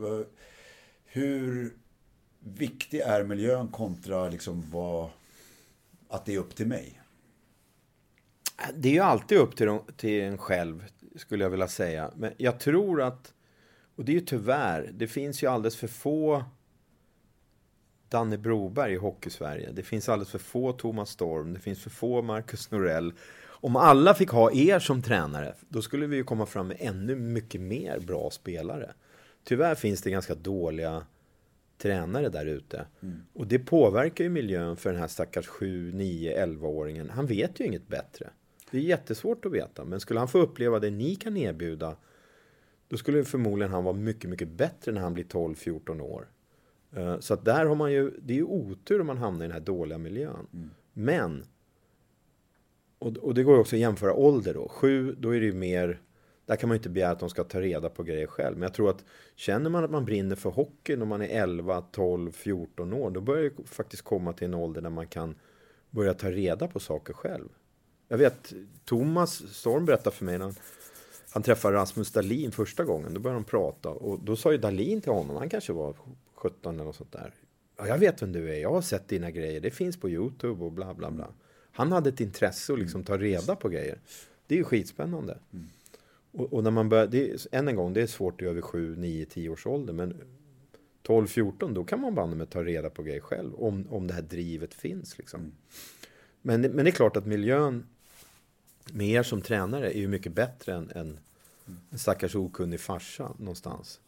[1.05, 1.73] Hur
[2.39, 5.09] viktig är miljön kontra liksom vad,
[6.07, 7.01] att det är upp till mig?
[8.75, 12.11] Det är ju alltid upp till, till en själv, skulle jag vilja säga.
[12.15, 13.33] Men jag tror att,
[13.95, 16.43] och det är ju tyvärr, det finns ju alldeles för få
[18.13, 19.71] Danne Broberg i Hockeysverige.
[19.71, 23.13] Det finns alldeles för få Thomas Storm, det finns för få Marcus Norell.
[23.45, 27.15] Om alla fick ha er som tränare, då skulle vi ju komma fram med ännu
[27.15, 28.93] mycket mer bra spelare.
[29.43, 31.05] Tyvärr finns det ganska dåliga
[31.77, 32.85] tränare där ute.
[33.01, 33.15] Mm.
[33.33, 37.09] Och det påverkar ju miljön för den här stackars 7, 9, 11-åringen.
[37.09, 38.29] Han vet ju inget bättre.
[38.71, 41.95] Det är jättesvårt att veta, men skulle han få uppleva det ni kan erbjuda,
[42.87, 46.27] då skulle förmodligen han vara mycket, mycket bättre när han blir 12-14 år.
[46.95, 49.47] Eh, så att där har man ju, det är ju otur om man hamnar i
[49.47, 50.47] den här dåliga miljön.
[50.53, 50.69] Mm.
[50.93, 51.43] Men,
[52.99, 54.67] och, och det går ju också att jämföra ålder då.
[54.69, 56.01] Sju, då är det ju mer,
[56.45, 58.57] där kan man ju inte begära att de ska ta reda på grejer själv.
[58.57, 61.81] Men jag tror att känner man att man brinner för hockey när man är 11,
[61.81, 65.35] 12, 14 år, då börjar det faktiskt komma till en ålder där man kan
[65.89, 67.49] börja ta reda på saker själv.
[68.07, 68.53] Jag vet,
[68.85, 70.55] Thomas Storm berättade för mig när han,
[71.29, 75.01] han träffade Rasmus Dahlin första gången, då började de prata och då sa ju Dahlin
[75.01, 75.95] till honom, han kanske var
[76.43, 77.33] 17 eller något sånt där.
[77.77, 78.59] Ja, jag vet vem du är.
[78.59, 79.61] Jag har sett dina grejer.
[79.61, 81.27] Det finns på YouTube och bla bla bla.
[81.71, 83.99] Han hade ett intresse att liksom ta reda på grejer.
[84.47, 85.37] Det är ju skitspännande.
[85.53, 85.65] Mm.
[86.31, 88.61] Och, och, när man börjar, det är, än en gång, det är svårt i över
[88.61, 89.93] 7, 9, 10 års ålder.
[89.93, 90.21] Men
[91.01, 93.55] 12, 14, då kan man banne med ta reda på grejer själv.
[93.55, 95.39] Om, om det här drivet finns liksom.
[95.39, 95.51] Mm.
[96.41, 97.83] Men, men det är klart att miljön
[98.91, 101.19] med er som tränare är ju mycket bättre än, än
[101.89, 103.99] en stackars okunnig farsa någonstans.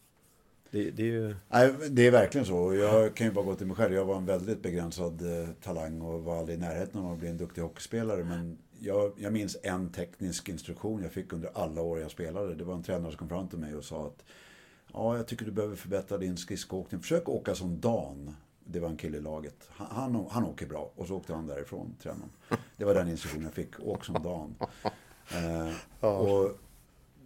[0.76, 1.34] Det, det, är ju...
[1.48, 2.74] Nej, det är verkligen så.
[2.74, 3.94] Jag kan ju bara gå till mig själv.
[3.94, 7.28] Jag var en väldigt begränsad eh, talang och var aldrig i närheten av att bli
[7.28, 8.24] en duktig hockeyspelare.
[8.24, 12.54] Men jag, jag minns en teknisk instruktion jag fick under alla år jag spelade.
[12.54, 14.24] Det var en tränare som kom fram till mig och sa att
[14.92, 17.00] Ja, jag tycker du behöver förbättra din skridskoåkning.
[17.00, 18.36] Försök åka som Dan.
[18.64, 19.68] Det var en kille i laget.
[19.68, 20.92] Han, han, han åker bra.
[20.96, 22.30] Och så åkte han därifrån, tränaren.
[22.76, 23.80] Det var den instruktionen jag fick.
[23.80, 24.54] Åk som Dan.
[25.30, 26.58] Eh, och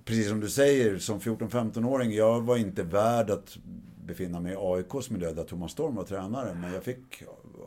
[0.05, 3.59] precis som du säger, som 14-15-åring, jag var inte värd att
[4.05, 6.55] befinna mig i AIKs miljö där Thomas Storm var tränare.
[6.55, 7.23] Men jag fick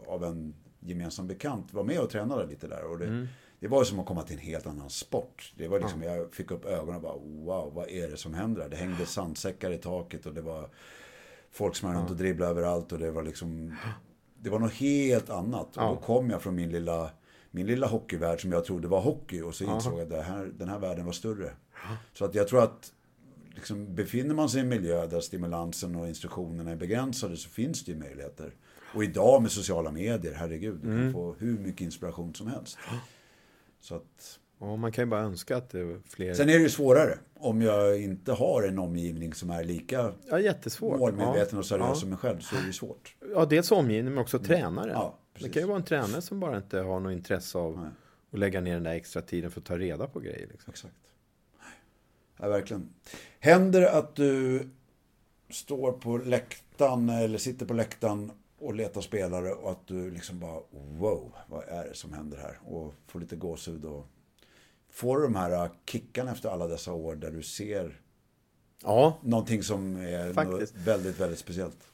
[0.08, 2.84] av en gemensam bekant vara med och tränade lite där.
[2.84, 3.28] Och det, mm.
[3.60, 5.54] det var som att komma till en helt annan sport.
[5.58, 6.16] Det var liksom, ja.
[6.16, 8.70] Jag fick upp ögonen och bara wow, vad är det som händer här?
[8.70, 10.70] Det hängde sandsäckar i taket och det var
[11.52, 13.76] folk som var runt och dribblade överallt och det var liksom
[14.40, 15.70] Det var något helt annat.
[15.76, 15.90] Ja.
[15.90, 17.10] Och då kom jag från min lilla
[17.56, 20.52] min lilla hockeyvärld som jag trodde var hockey och så insåg jag att det här,
[20.58, 21.52] den här världen var större.
[22.14, 22.94] Så att jag tror att
[23.56, 27.86] liksom, befinner man sig i en miljö där stimulansen och instruktionerna är begränsade så finns
[27.86, 28.54] det ju möjligheter.
[28.94, 31.04] Och idag med sociala medier, herregud, du mm.
[31.04, 32.78] kan få hur mycket inspiration som helst.
[33.82, 34.40] Så att...
[34.60, 36.34] Ja, man kan ju bara önska att det är fler...
[36.34, 40.40] Sen är det ju svårare om jag inte har en omgivning som är lika ja,
[40.40, 41.00] jättesvårt.
[41.00, 41.96] målmedveten och seriös ja.
[41.96, 43.16] som mig själv så är det svårt.
[43.34, 44.48] Ja, dels omgivning men också mm.
[44.48, 44.92] tränare.
[44.92, 47.90] Ja, det kan ju vara en tränare som bara inte har något intresse av Nej.
[48.32, 50.48] att lägga ner den där extra tiden för att ta reda på grejer.
[50.52, 50.72] Liksom.
[50.72, 50.94] Exakt.
[52.38, 52.90] Ja, verkligen.
[53.40, 54.68] Händer det att du
[55.50, 60.60] står på läktaren eller sitter på läktaren och letar spelare och att du liksom bara
[60.72, 62.60] wow, vad är det som händer här?
[62.66, 64.08] Och får lite gåshud och
[64.90, 68.02] får du de här kickarna efter alla dessa år där du ser
[68.84, 70.34] ja, någonting som är
[70.86, 71.88] väldigt, väldigt speciellt?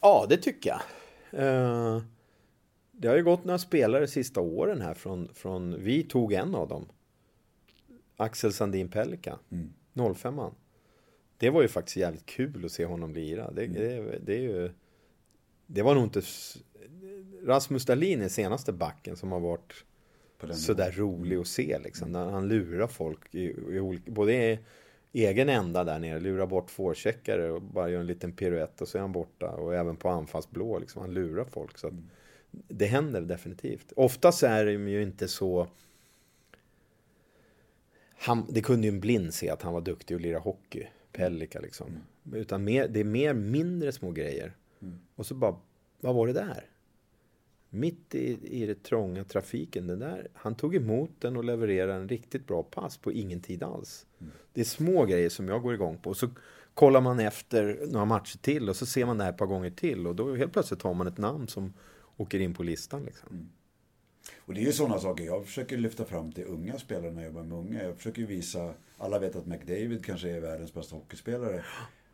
[0.00, 0.80] Ja, det tycker jag.
[1.44, 2.02] Uh,
[2.92, 6.68] det har ju gått några spelare sista åren här från, från vi tog en av
[6.68, 6.88] dem.
[8.16, 10.14] Axel Sandin Pelika, mm.
[10.14, 10.52] 05 -an.
[11.38, 13.50] Det var ju faktiskt jävligt kul att se honom lira.
[13.50, 13.76] Det, mm.
[13.76, 14.70] det, det, är ju,
[15.66, 16.22] det var nog inte...
[17.42, 19.84] Rasmus Dahlin är senaste backen som har varit
[20.52, 21.78] sådär rolig att se.
[21.78, 22.32] Liksom, mm.
[22.32, 24.58] Han lurar folk i, i olika, både i
[25.12, 28.98] egen ända där nere, lurar bort forecheckare och bara gör en liten piruett och så
[28.98, 29.50] är han borta.
[29.50, 31.78] Och även på anfallsblå, liksom, han lurar folk.
[31.78, 32.08] Så att, mm.
[32.50, 33.92] Det händer definitivt.
[33.96, 35.68] Oftast är det ju inte så
[38.18, 40.86] han, det kunde ju en blind se att han var duktig att lira hockey.
[41.12, 41.86] Pellika liksom.
[42.26, 42.40] Mm.
[42.40, 44.56] Utan mer, det är mer mindre små grejer.
[44.82, 44.98] Mm.
[45.14, 45.56] Och så bara,
[46.00, 46.70] vad var det där?
[47.70, 52.08] Mitt i, i det trånga trafiken, den där, han tog emot den och levererade en
[52.08, 54.06] riktigt bra pass på ingen tid alls.
[54.18, 54.32] Mm.
[54.52, 56.10] Det är små grejer som jag går igång på.
[56.10, 56.28] Och så
[56.74, 59.70] kollar man efter några matcher till och så ser man det här ett par gånger
[59.70, 60.06] till.
[60.06, 61.72] Och då helt plötsligt har man ett namn som
[62.16, 63.04] åker in på listan.
[63.04, 63.50] Liksom.
[64.38, 67.26] Och det är ju sådana saker jag försöker lyfta fram till unga spelare när jag
[67.26, 67.82] jobbar med unga.
[67.82, 71.64] Jag försöker visa, alla vet att McDavid kanske är världens bästa hockeyspelare.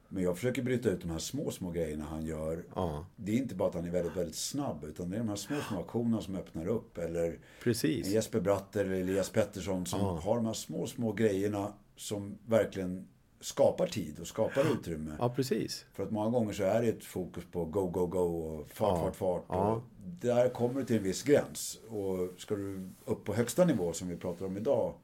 [0.09, 2.65] Men jag försöker bryta ut de här små, små grejerna han gör.
[2.75, 3.07] Ja.
[3.17, 4.85] Det är inte bara att han är väldigt, väldigt snabb.
[4.85, 6.99] Utan det är de här små, små aktionerna som öppnar upp.
[6.99, 8.07] Eller Precis.
[8.07, 10.21] Jesper Bratter eller Elias Pettersson som ja.
[10.25, 13.09] har de här små, små grejerna som verkligen
[13.43, 15.17] skapar tid och skapar utrymme.
[15.19, 15.87] Ja, precis.
[15.93, 18.99] För att många gånger så är det ett fokus på go, go, go och fart,
[18.99, 19.05] ja.
[19.05, 19.45] fart, fart.
[19.49, 19.83] Ja.
[20.21, 21.81] där kommer du till en viss gräns.
[21.89, 24.95] Och ska du upp på högsta nivå som vi pratar om idag,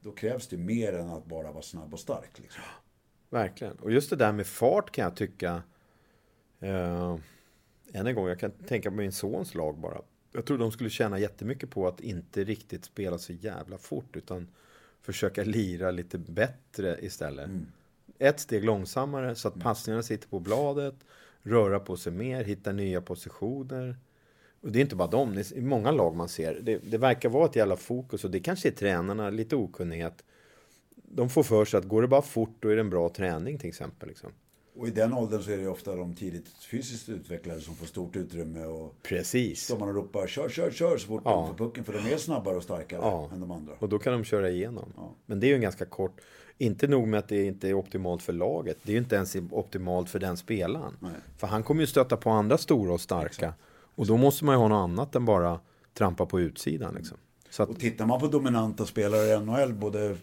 [0.00, 2.38] då krävs det mer än att bara vara snabb och stark.
[2.38, 2.62] Liksom.
[3.30, 3.76] Verkligen.
[3.76, 5.62] Och just det där med fart kan jag tycka,
[6.60, 7.16] eh,
[7.92, 10.00] än en gång, jag kan tänka på min sons lag bara.
[10.32, 14.48] Jag tror de skulle tjäna jättemycket på att inte riktigt spela så jävla fort, utan
[15.06, 17.46] försöka lira lite bättre istället.
[17.46, 17.66] Mm.
[18.18, 19.64] Ett steg långsammare så att mm.
[19.64, 20.94] passningarna sitter på bladet,
[21.42, 23.96] röra på sig mer, hitta nya positioner.
[24.60, 26.60] Och det är inte bara dem, det är många lag man ser.
[26.62, 30.24] Det, det verkar vara ett jävla fokus och det kanske är tränarna, lite okunnighet.
[30.94, 33.58] De får för sig att går det bara fort då är det en bra träning
[33.58, 34.08] till exempel.
[34.08, 34.32] Liksom.
[34.78, 38.16] Och i den åldern så är det ofta de tidigt fysiskt utvecklade som får stort
[38.16, 38.64] utrymme.
[38.64, 39.62] Och Precis.
[39.62, 41.30] Står man och ropar kör, kör, kör så fort ja.
[41.30, 41.84] de får pucken.
[41.84, 43.30] För de är snabbare och starkare ja.
[43.32, 43.72] än de andra.
[43.78, 44.92] Och då kan de köra igenom.
[44.96, 45.14] Ja.
[45.26, 46.20] Men det är ju en ganska kort...
[46.58, 48.78] Inte nog med att det inte är optimalt för laget.
[48.82, 50.96] Det är ju inte ens optimalt för den spelaren.
[51.00, 51.12] Nej.
[51.36, 53.26] För han kommer ju stöta på andra stora och starka.
[53.26, 53.60] Exakt.
[53.94, 55.60] Och då måste man ju ha något annat än bara
[55.94, 56.94] trampa på utsidan.
[56.94, 57.16] Liksom.
[57.58, 57.68] Att...
[57.68, 60.16] Och tittar man på dominanta spelare i NHL, både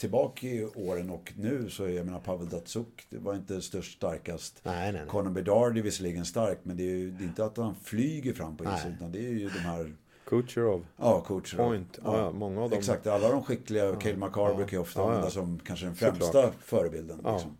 [0.00, 4.60] tillbaka i åren och nu så, jag menar Pavel Datsuk, det var inte störst, starkast.
[4.62, 5.10] Nej, nej, nej.
[5.10, 8.32] Conor Bedard är visserligen stark, men det är ju det är inte att han flyger
[8.32, 9.94] fram på isen, utan det är ju de här
[10.24, 10.86] Kucherov.
[10.96, 11.68] Ja, Kucherov.
[11.68, 11.98] Point.
[12.04, 12.78] Ja, ja, många av dem.
[12.78, 13.84] Exakt, alla de skickliga.
[13.84, 16.54] Ja, Cale McCarr brukar ju ofta använda som kanske den främsta Såklart.
[16.60, 17.16] förebilden.
[17.16, 17.56] Liksom.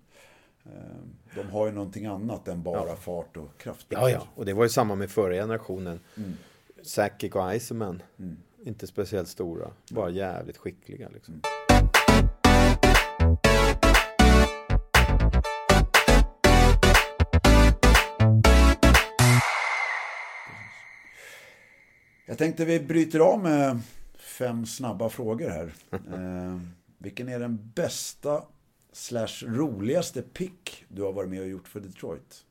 [0.64, 3.86] Ehm, de har ju någonting annat än bara fart och kraft.
[3.88, 6.00] Ja, ja, och det var ju samma med förra generationen.
[6.16, 6.32] Mm.
[6.82, 8.02] Sakic och Iceman.
[8.18, 8.36] Mm.
[8.64, 11.08] Inte speciellt stora, bara jävligt skickliga.
[11.08, 11.34] Liksom.
[11.34, 11.42] Mm.
[22.30, 23.80] Jag tänkte vi bryter av med
[24.14, 25.72] fem snabba frågor här.
[25.90, 26.60] eh,
[26.98, 28.42] vilken är den bästa
[28.92, 32.44] slash roligaste pick du har varit med och gjort för Detroit?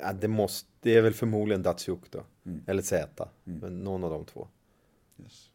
[0.00, 2.24] Ja, det, måste, det är väl förmodligen Datsjuk då.
[2.46, 2.60] Mm.
[2.66, 3.28] Eller Z.
[3.44, 3.58] Mm.
[3.58, 4.48] Men någon av de två.
[5.22, 5.50] Yes.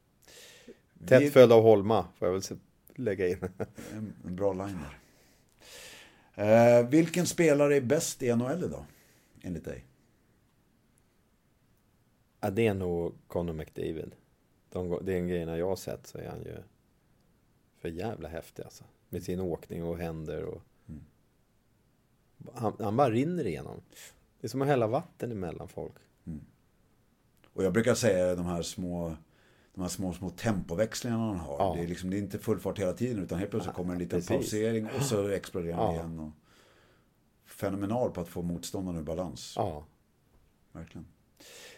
[1.07, 1.29] Tätt vi...
[1.29, 2.59] följd av Holma, får jag väl
[2.95, 3.37] lägga in.
[3.93, 4.99] en, en bra liner.
[6.35, 8.85] Eh, vilken spelare är bäst i NHL idag?
[9.41, 9.85] Enligt dig?
[12.39, 14.15] Ja, det är nog Conor McDavid.
[14.69, 16.55] De, de grejerna jag har sett så är han ju
[17.77, 18.83] för jävla häftig alltså.
[19.09, 20.61] Med sin åkning och händer och...
[20.89, 21.01] Mm.
[22.53, 23.81] Han, han, bara rinner igenom.
[24.39, 25.95] Det är som att hälla vatten emellan folk.
[26.25, 26.41] Mm.
[27.53, 29.15] Och jag brukar säga de här små
[29.77, 31.57] de här små, små tempoväxlingarna han har.
[31.59, 31.73] Ja.
[31.77, 33.99] Det, är liksom, det är inte full fart hela tiden utan helt plötsligt kommer en
[33.99, 34.29] liten Precis.
[34.29, 35.93] pausering och så exploderar han ja.
[35.93, 36.19] igen.
[36.19, 36.31] Och
[37.45, 39.53] fenomenal på att få motståndaren ur balans.
[39.55, 39.85] Ja.
[40.71, 41.07] Verkligen.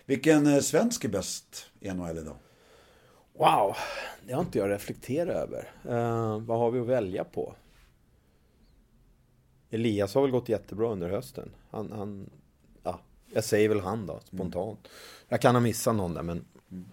[0.09, 2.35] Vilken eh, svensk är bäst i NHL idag?
[3.33, 3.75] Wow,
[4.27, 5.71] det har inte jag reflekterat över.
[5.85, 7.55] Uh, vad har vi att välja på?
[9.69, 11.51] Elias har väl gått jättebra under hösten.
[11.69, 12.29] Han, han
[12.83, 12.99] ja,
[13.33, 14.79] jag säger väl han då, spontant.
[14.79, 14.91] Mm.
[15.27, 16.45] Jag kan ha missat någon där, men...
[16.71, 16.85] Mm.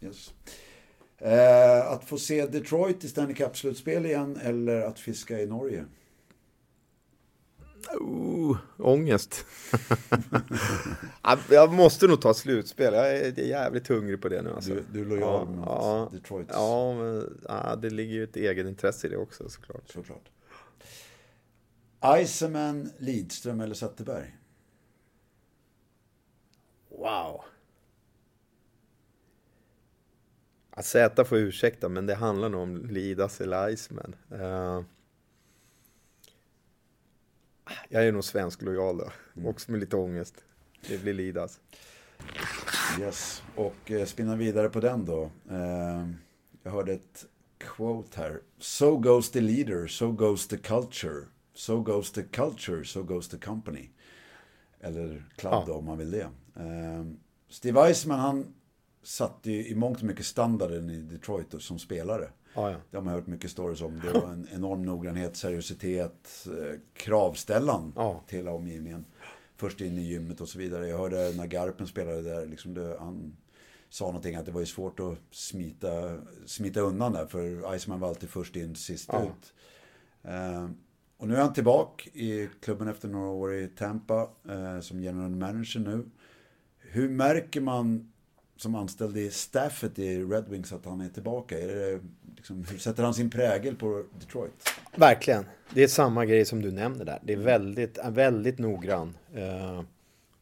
[0.00, 0.34] Yes.
[1.22, 5.84] Uh, att få se Detroit i Stanley Cup-slutspel igen eller att fiska i Norge?
[8.00, 9.46] Uh, ångest.
[11.50, 12.94] jag måste nog ta slutspel.
[12.94, 14.50] Jag är jävligt hungrig på det nu.
[14.50, 14.70] Alltså.
[14.70, 16.48] Du, du är lojal ja, mot ja, Detroit.
[16.50, 19.88] Ja, men ja, det ligger ju ett egenintresse i det också såklart.
[19.88, 20.30] såklart.
[22.22, 24.36] Iceman, Lidström eller Zetterberg?
[26.88, 27.44] Wow.
[30.82, 34.14] Z får ursäkta, men det handlar nog om Lidas eller Iceman.
[34.32, 34.82] Uh,
[37.88, 39.10] jag är nog svensk lojal då.
[39.36, 39.48] Mm.
[39.48, 40.34] Också med lite ångest.
[40.88, 41.60] Det blir Lidas.
[43.00, 45.30] Yes, och eh, spinna vidare på den då.
[45.50, 46.08] Eh,
[46.62, 47.26] jag hörde ett
[47.58, 48.40] quote här.
[48.58, 51.24] So goes the leader, so goes the culture.
[51.54, 53.90] So goes the culture, so goes the company.
[54.80, 55.64] Eller club ja.
[55.66, 56.28] då om man vill det.
[56.56, 57.04] Eh,
[57.48, 58.54] Steve Eisman han
[59.02, 62.30] satte ju i mångt och mycket standarden i Detroit som spelare.
[62.54, 62.76] Ja, ja.
[62.90, 64.00] Det har man hört mycket stories om.
[64.04, 68.24] Det var en enorm noggrannhet, seriositet, eh, kravställan ja.
[68.26, 69.04] till hela omgivningen.
[69.56, 70.88] Först in i gymmet och så vidare.
[70.88, 73.36] Jag hörde när Garpen spelade där, liksom det, han
[73.88, 77.26] sa någonting att det var ju svårt att smita, smita undan där.
[77.26, 79.22] För Iceman var alltid först in, sist ja.
[79.22, 79.54] ut.
[80.22, 80.70] Eh,
[81.16, 85.30] och nu är han tillbaka i klubben efter några år i Tampa eh, som general
[85.30, 86.04] manager nu.
[86.78, 88.12] Hur märker man
[88.60, 91.58] som anställd i staffet i Red Wings att han är tillbaka?
[91.58, 92.00] Är det,
[92.36, 94.68] liksom, hur sätter han sin prägel på Detroit?
[94.96, 95.44] Verkligen.
[95.74, 97.18] Det är samma grej som du nämner där.
[97.22, 99.16] Det är väldigt, väldigt noggrann.
[99.34, 99.82] Eh,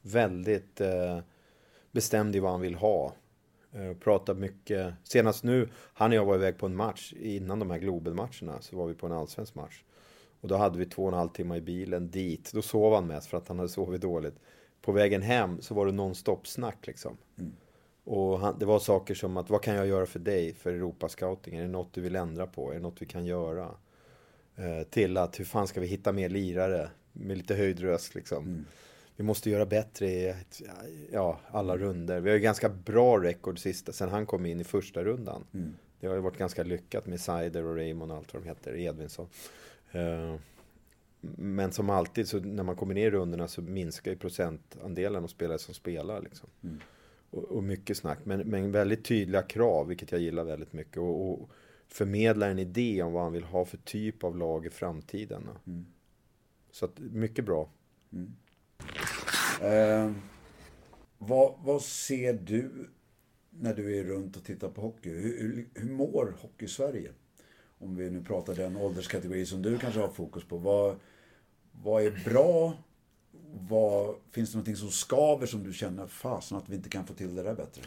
[0.02, 1.18] väldigt eh,
[1.92, 3.14] bestämd i vad han vill ha.
[3.72, 4.94] Eh, pratar mycket.
[5.04, 8.60] Senast nu, han och jag var iväg på en match innan de här Globen-matcherna.
[8.60, 9.82] Så var vi på en allsvensk match.
[10.40, 12.50] Och då hade vi två och en halv timme i bilen dit.
[12.54, 14.34] Då sov han mest för att han hade sovit dåligt.
[14.82, 17.16] På vägen hem så var det non-stop-snack liksom.
[17.38, 17.52] Mm.
[18.08, 21.56] Och han, det var saker som att, vad kan jag göra för dig, för Europascouting?
[21.56, 22.70] Är det något du vill ändra på?
[22.70, 23.74] Är det något vi kan göra?
[24.56, 26.90] Eh, till att, hur fan ska vi hitta mer lirare?
[27.12, 28.44] Med lite höjd röst liksom.
[28.44, 28.64] Mm.
[29.16, 30.34] Vi måste göra bättre i
[31.12, 32.20] ja, alla runder.
[32.20, 35.44] Vi har ju ganska bra rekord sista, sen han kom in i första rundan.
[35.54, 35.74] Mm.
[36.00, 38.76] Det har ju varit ganska lyckat med Sider och Raymond och allt vad de heter,
[38.76, 39.28] Edvinsson.
[39.92, 40.34] Eh,
[41.36, 45.28] men som alltid, så när man kommer ner i rundorna så minskar ju procentandelen av
[45.28, 46.22] spelare som spelar.
[46.22, 46.48] Liksom.
[46.62, 46.80] Mm
[47.30, 48.18] och, och mycket snack.
[48.24, 50.96] Men, men väldigt tydliga krav, vilket jag gillar väldigt mycket.
[50.96, 51.50] Och, och
[51.88, 55.48] förmedla en idé om vad han vill ha för typ av lag i framtiden.
[55.66, 55.86] Mm.
[56.70, 57.70] Så att, mycket bra.
[58.12, 58.32] Mm.
[59.62, 60.12] Eh,
[61.18, 62.70] vad, vad ser du
[63.50, 65.10] när du är runt och tittar på hockey?
[65.10, 67.12] Hur, hur, hur mår Hockey-Sverige?
[67.78, 70.56] Om vi nu pratar den ålderskategori som du kanske har fokus på.
[70.58, 70.96] Vad,
[71.72, 72.74] vad är bra
[73.68, 77.14] vad, finns det någonting som skaver som du känner, fasen att vi inte kan få
[77.14, 77.82] till det där bättre?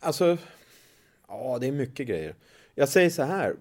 [0.00, 0.38] Alltså,
[1.28, 2.34] ja det är mycket grejer.
[2.74, 3.56] jag säger så här.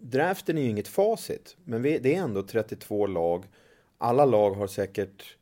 [0.00, 3.44] Draften är ju inget facit, men vi, det är ändå 32 lag.
[3.98, 5.34] Alla lag har säkert i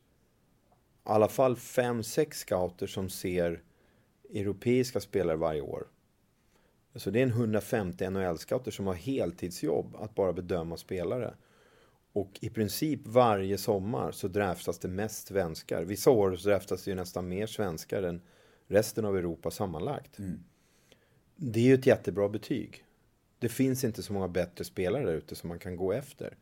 [1.03, 3.61] alla fall 5-6 scouter som ser
[4.33, 5.87] europeiska spelare varje år.
[6.95, 11.33] Så det är en 150 NHL-scouter som har heltidsjobb att bara bedöma spelare.
[12.17, 15.83] Och i princip varje sommar så draftas det mest svenskar.
[15.83, 18.21] Vissa år så draftas det ju nästan mer svenskar än
[18.67, 20.19] resten av Europa sammanlagt.
[20.19, 20.43] Mm.
[21.35, 22.85] Det är ju ett jättebra betyg.
[23.39, 26.37] Det finns inte så många bättre spelare där ute som man kan gå efter.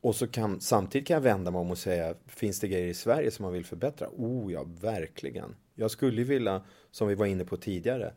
[0.00, 2.94] Och så kan, samtidigt kan jag vända mig om och säga, finns det grejer i
[2.94, 4.08] Sverige som man vill förbättra?
[4.16, 5.56] Oh ja, verkligen.
[5.74, 8.14] Jag skulle vilja, som vi var inne på tidigare,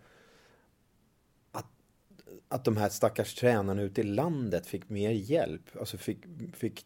[2.50, 5.62] att de här stackars tränarna ute i landet fick mer hjälp.
[5.80, 6.18] Alltså fick,
[6.54, 6.86] fick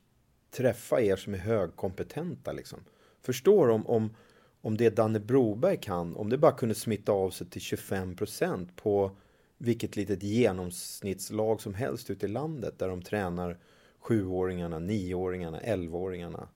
[0.51, 2.79] träffa er som är högkompetenta liksom.
[3.21, 4.15] Förstår om, om,
[4.61, 8.75] om det Danne Broberg kan, om det bara kunde smitta av sig till 25 procent
[8.75, 9.17] på
[9.57, 13.59] vilket litet genomsnittslag som helst ute i landet där de tränar
[13.99, 16.47] sjuåringarna, nioåringarna, elvaåringarna.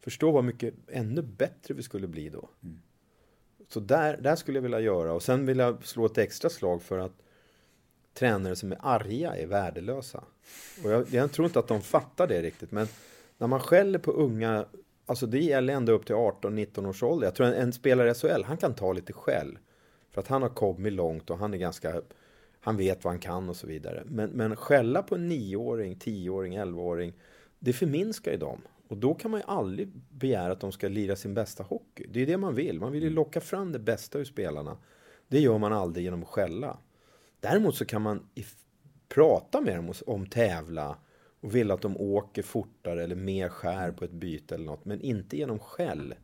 [0.00, 2.48] Förstå vad mycket ännu bättre vi skulle bli då.
[2.62, 2.82] Mm.
[3.68, 5.12] Så där, där skulle jag vilja göra.
[5.12, 7.22] Och sen vill jag slå ett extra slag för att
[8.18, 10.24] tränare som är arga är värdelösa.
[10.84, 12.72] Och jag, jag tror inte att de fattar det riktigt.
[12.72, 12.86] Men
[13.38, 14.66] när man skäller på unga,
[15.06, 17.26] alltså det gäller ända upp till 18-19 års ålder.
[17.26, 19.58] Jag tror en, en spelare i SHL, han kan ta lite skäll.
[20.10, 22.02] För att han har kommit långt och han är ganska
[22.60, 24.02] han vet vad han kan och så vidare.
[24.06, 27.12] Men, men skälla på en nioåring, tioåring, elvaåring,
[27.58, 28.60] det förminskar ju dem.
[28.88, 32.06] Och då kan man ju aldrig begära att de ska lira sin bästa hockey.
[32.10, 32.80] Det är det man vill.
[32.80, 34.78] Man vill ju locka fram det bästa ur spelarna.
[35.28, 36.78] Det gör man aldrig genom att skälla.
[37.40, 38.28] Däremot så kan man
[39.08, 40.98] prata med dem om tävla
[41.40, 44.84] och vill att de åker fortare eller mer skär på ett byte eller något.
[44.84, 46.14] Men inte genom skäll.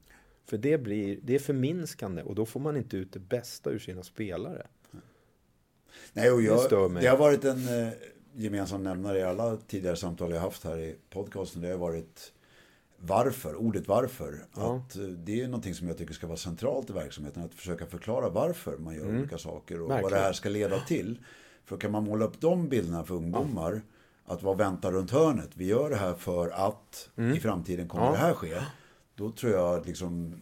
[0.44, 3.78] För det, blir, det är förminskande och då får man inte ut det bästa ur
[3.78, 4.66] sina spelare.
[6.12, 7.92] Nej, och jag, det, det har varit en eh,
[8.32, 11.62] gemensam nämnare i alla tidigare samtal jag haft här i podcasten.
[11.62, 12.32] Det har varit
[12.98, 14.46] varför, ordet varför.
[14.56, 14.76] Ja.
[14.76, 17.42] Att eh, det är någonting som jag tycker ska vara centralt i verksamheten.
[17.42, 19.18] Att försöka förklara varför man gör mm.
[19.18, 20.02] olika saker och Verkligen.
[20.02, 21.18] vad det här ska leda till.
[21.64, 23.82] För kan man måla upp de bilderna för ungdomar,
[24.26, 24.34] ja.
[24.34, 25.50] att vad väntar runt hörnet?
[25.54, 27.36] Vi gör det här för att mm.
[27.36, 28.12] i framtiden kommer ja.
[28.12, 28.60] det här ske.
[29.14, 30.34] Då tror jag liksom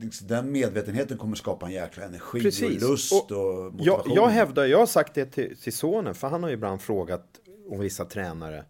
[0.00, 2.82] Liksom, den medvetenheten kommer skapa en jäkla energi Precis.
[2.82, 4.14] och lust och, och motivation.
[4.14, 6.80] Jag, jag hävdar, jag har sagt det till, till sonen, för han har ju ibland
[6.80, 7.24] frågat
[7.70, 8.64] om vissa tränare.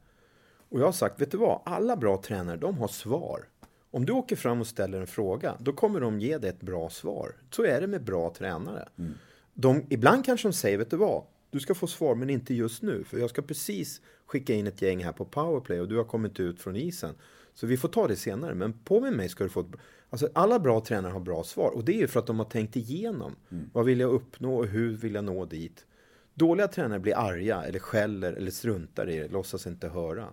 [0.70, 1.60] Och jag har sagt, vet du vad?
[1.64, 3.48] Alla bra tränare, de har svar.
[3.90, 6.90] Om du åker fram och ställer en fråga, då kommer de ge dig ett bra
[6.90, 7.36] svar.
[7.50, 8.88] Så är det med bra tränare.
[8.98, 9.12] Mm.
[9.54, 11.24] De, ibland kanske de säger, vet du vad?
[11.50, 13.04] Du ska få svar, men inte just nu.
[13.04, 16.40] För jag ska precis skicka in ett gäng här på powerplay och du har kommit
[16.40, 17.14] ut från isen.
[17.54, 18.54] Så vi får ta det senare.
[18.54, 19.66] Men på med mig ska du få ett...
[20.10, 21.70] Alltså alla bra tränare har bra svar.
[21.70, 23.36] Och det är ju för att de har tänkt igenom.
[23.50, 23.70] Mm.
[23.72, 25.86] Vad vill jag uppnå och hur vill jag nå dit?
[26.34, 30.28] Dåliga tränare blir arga eller skäller eller struntar i det, låtsas inte höra.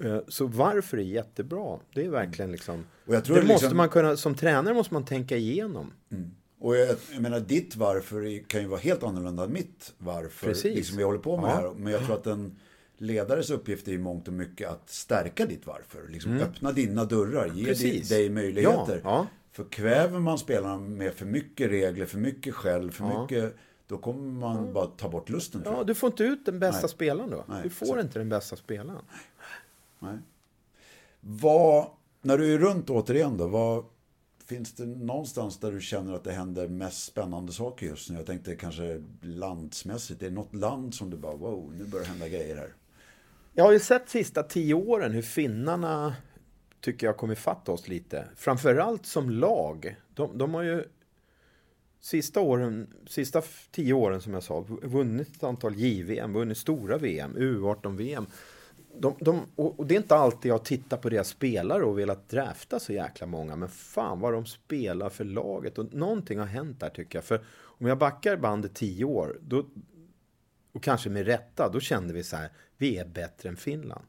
[0.00, 0.14] Mm.
[0.14, 1.78] Eh, så varför är jättebra?
[1.94, 2.84] Det är verkligen liksom...
[3.06, 3.54] Och jag tror det liksom...
[3.54, 5.92] måste man kunna, som tränare måste man tänka igenom.
[6.12, 6.30] Mm.
[6.60, 10.46] Och jag, jag, menar, ditt varför kan ju vara helt annorlunda än mitt varför.
[10.46, 10.76] Precis.
[10.76, 11.54] Liksom vi håller på med ja.
[11.54, 11.74] här.
[11.76, 12.56] Men jag tror att den
[12.96, 16.08] ledares uppgift är i mångt och mycket att stärka ditt varför.
[16.08, 16.42] Liksom mm.
[16.42, 18.08] Öppna dina dörrar, ge Precis.
[18.08, 19.00] dig möjligheter.
[19.04, 19.26] Ja, ja.
[19.52, 23.56] För kväver man spelarna med för mycket regler, för mycket skäll, för mycket
[23.86, 25.62] då kommer man bara ta bort lusten.
[25.64, 26.88] Ja, du får inte ut den bästa Nej.
[26.88, 27.44] spelaren då.
[27.48, 28.00] Nej, du får så.
[28.00, 28.98] inte den bästa spelaren.
[29.10, 29.20] Nej.
[30.04, 30.18] Nej.
[31.20, 31.90] Vad,
[32.22, 33.84] när du är runt återigen då, vad,
[34.46, 38.16] finns det någonstans där du känner att det händer mest spännande saker just nu?
[38.16, 40.22] Jag tänkte kanske landsmässigt.
[40.22, 42.74] Är det något land som du bara, wow, nu börjar det hända grejer här?
[43.52, 46.14] Jag har ju sett sista tio åren hur finnarna
[46.80, 48.28] tycker jag kommer fatta oss lite.
[48.36, 49.96] Framförallt som lag.
[50.14, 50.84] De, de har ju
[52.00, 57.36] sista, åren, sista tio åren som jag sa vunnit ett antal JVM, vunnit stora VM,
[57.36, 58.26] U18-VM.
[58.98, 62.80] De, de, och det är inte alltid jag tittar på deras spelare och velat drafta
[62.80, 63.56] så jäkla många.
[63.56, 65.78] Men fan vad de spelar för laget.
[65.78, 67.24] Och någonting har hänt där tycker jag.
[67.24, 69.66] För om jag backar bandet tio år, då,
[70.72, 74.04] och kanske med rätta, då kände vi så här, vi är bättre än Finland.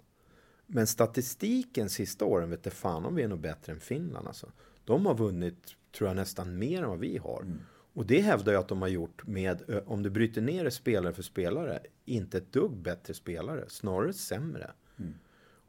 [0.67, 4.27] Men statistiken sista åren vet inte fan om vi är nog bättre än Finland.
[4.27, 4.51] Alltså.
[4.86, 7.41] De har vunnit, tror jag, nästan mer än vad vi har.
[7.41, 7.59] Mm.
[7.95, 11.13] Och det hävdar jag att de har gjort med, om du bryter ner det spelare
[11.13, 14.71] för spelare, inte ett dugg bättre spelare, snarare sämre.
[14.97, 15.13] Mm.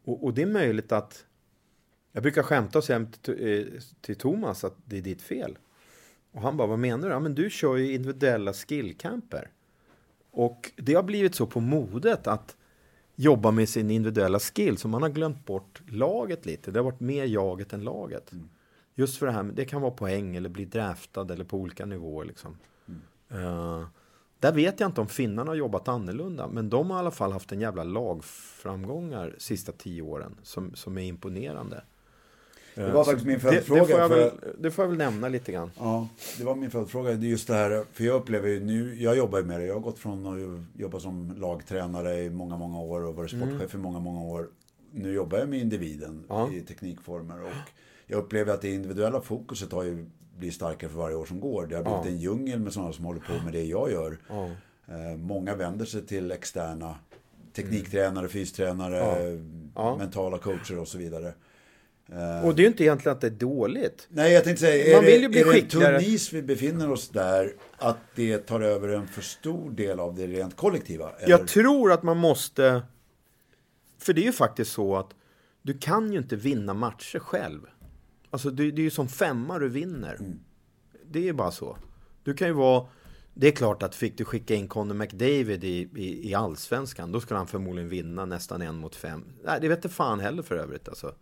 [0.04, 1.26] Och, och, det är möjligt att,
[2.12, 5.58] jag brukar skämta och säga till, eh, till Thomas att det är ditt fel.
[6.32, 7.14] Och han bara, vad menar du?
[7.14, 9.50] Ja, men du kör ju individuella skillcamper.
[10.30, 12.56] Och det har blivit så på modet att
[13.14, 16.70] jobba med sin individuella skill, så man har glömt bort laget lite.
[16.70, 18.32] Det har varit mer jaget än laget.
[18.32, 18.48] Mm.
[18.98, 22.24] Just för det här, det kan vara poäng eller bli draftad eller på olika nivåer.
[22.24, 22.56] Liksom.
[22.88, 23.44] Mm.
[23.44, 23.86] Uh,
[24.40, 27.32] Där vet jag inte om finnarna har jobbat annorlunda, men de har i alla fall
[27.32, 31.82] haft en jävla lagframgångar sista tio åren som, som är imponerande.
[32.74, 33.80] Det var faktiskt min följdfråga.
[33.80, 35.70] Det, det, får jag väl, det får jag väl nämna lite grann.
[35.78, 37.12] Ja, det var min följdfråga.
[37.12, 39.66] Det är just det här, för jag upplever ju nu, jag jobbar ju med det.
[39.66, 43.74] Jag har gått från att jobba som lagtränare i många, många år och varit sportchef
[43.74, 43.80] mm.
[43.80, 44.48] i många, många år.
[44.90, 46.52] Nu jobbar jag med individen ja.
[46.52, 47.70] i teknikformer och
[48.06, 51.66] jag upplever att det individuella fokuset har ju blivit starkare för varje år som går.
[51.66, 52.10] Det har blivit ja.
[52.10, 54.18] en djungel med sådana som håller på med det jag gör.
[54.28, 54.50] Ja.
[54.88, 56.98] Eh, många vänder sig till externa
[57.56, 59.38] tekniktränare, fystränare,
[59.98, 61.34] mentala coacher och så vidare.
[62.44, 64.06] Och det är ju inte egentligen att det är dåligt.
[64.10, 66.90] Nej, jag tänkte säga, Man är, vill ju bli är det en tunis vi befinner
[66.90, 71.10] oss där, att det tar över en för stor del av det rent kollektiva?
[71.18, 71.30] Eller?
[71.30, 72.82] Jag tror att man måste,
[73.98, 75.10] för det är ju faktiskt så att
[75.62, 77.60] du kan ju inte vinna matcher själv.
[78.30, 80.14] Alltså det, det är ju som femma du vinner.
[80.14, 80.40] Mm.
[81.10, 81.76] Det är ju bara så.
[82.22, 82.86] Du kan ju vara,
[83.34, 87.20] det är klart att fick du skicka in Conor McDavid i, i, i allsvenskan, då
[87.20, 89.24] skulle han förmodligen vinna nästan en mot fem.
[89.44, 91.14] Nej, det vet inte fan heller för övrigt alltså.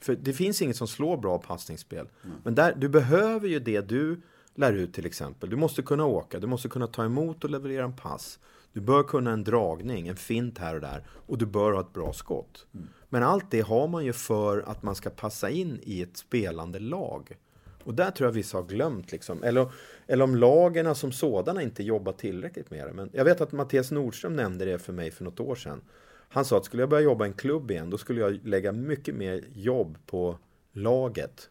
[0.00, 2.08] För det finns inget som slår bra passningsspel.
[2.24, 2.36] Mm.
[2.44, 4.20] Men där, du behöver ju det du
[4.54, 5.50] lär ut till exempel.
[5.50, 8.38] Du måste kunna åka, du måste kunna ta emot och leverera en pass.
[8.72, 11.04] Du bör kunna en dragning, en fint här och där.
[11.08, 12.66] Och du bör ha ett bra skott.
[12.74, 12.88] Mm.
[13.14, 16.78] Men allt det har man ju för att man ska passa in i ett spelande
[16.78, 17.36] lag.
[17.84, 19.12] Och där tror jag vissa har glömt.
[19.12, 19.42] Liksom.
[19.42, 19.72] Eller,
[20.06, 22.92] eller om lagen som sådana inte jobbar tillräckligt med det.
[22.92, 25.80] Men jag vet att Mattias Nordström nämnde det för mig för något år sedan.
[26.28, 28.72] Han sa att skulle jag börja jobba i en klubb igen, då skulle jag lägga
[28.72, 30.38] mycket mer jobb på
[30.72, 31.50] laget.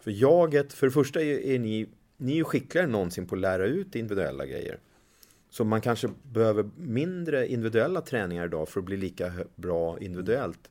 [0.00, 3.34] För jaget, för det första är, är ni, ni är ju skickligare än någonsin på
[3.34, 4.78] att lära ut individuella grejer.
[5.52, 10.70] Så man kanske behöver mindre individuella träningar idag för att bli lika bra individuellt.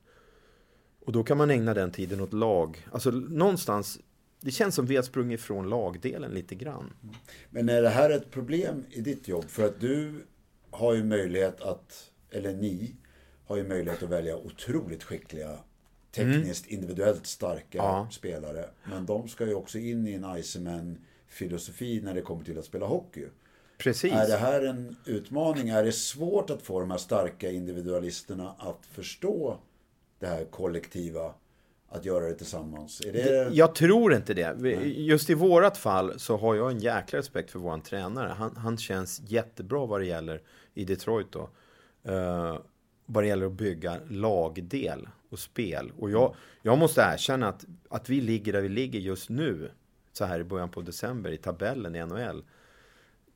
[1.05, 2.87] Och då kan man ägna den tiden åt lag.
[2.91, 3.99] Alltså någonstans,
[4.39, 6.93] det känns som vi har sprungit ifrån lagdelen lite grann.
[7.49, 9.45] Men är det här ett problem i ditt jobb?
[9.49, 10.25] För att du
[10.69, 12.95] har ju möjlighet att, eller ni,
[13.45, 15.57] har ju möjlighet att välja otroligt skickliga,
[16.11, 16.75] tekniskt, mm.
[16.75, 18.07] individuellt starka ja.
[18.11, 18.65] spelare.
[18.83, 22.85] Men de ska ju också in i en Iceman-filosofi när det kommer till att spela
[22.85, 23.27] hockey.
[23.83, 24.13] Precis.
[24.13, 25.69] Är det här en utmaning?
[25.69, 29.57] Är det svårt att få de här starka individualisterna att förstå
[30.19, 31.33] det här kollektiva?
[31.93, 33.01] Att göra det tillsammans?
[33.01, 33.49] Är det...
[33.53, 34.55] Jag tror inte det.
[34.83, 38.29] Just i vårat fall så har jag en jäkla respekt för våran tränare.
[38.29, 40.41] Han, han känns jättebra vad det gäller
[40.73, 41.49] i Detroit då.
[42.09, 42.59] Uh,
[43.05, 45.91] vad det gäller att bygga lagdel och spel.
[45.99, 49.71] Och jag, jag måste erkänna att, att vi ligger där vi ligger just nu,
[50.13, 52.43] så här i början på december i tabellen i NHL.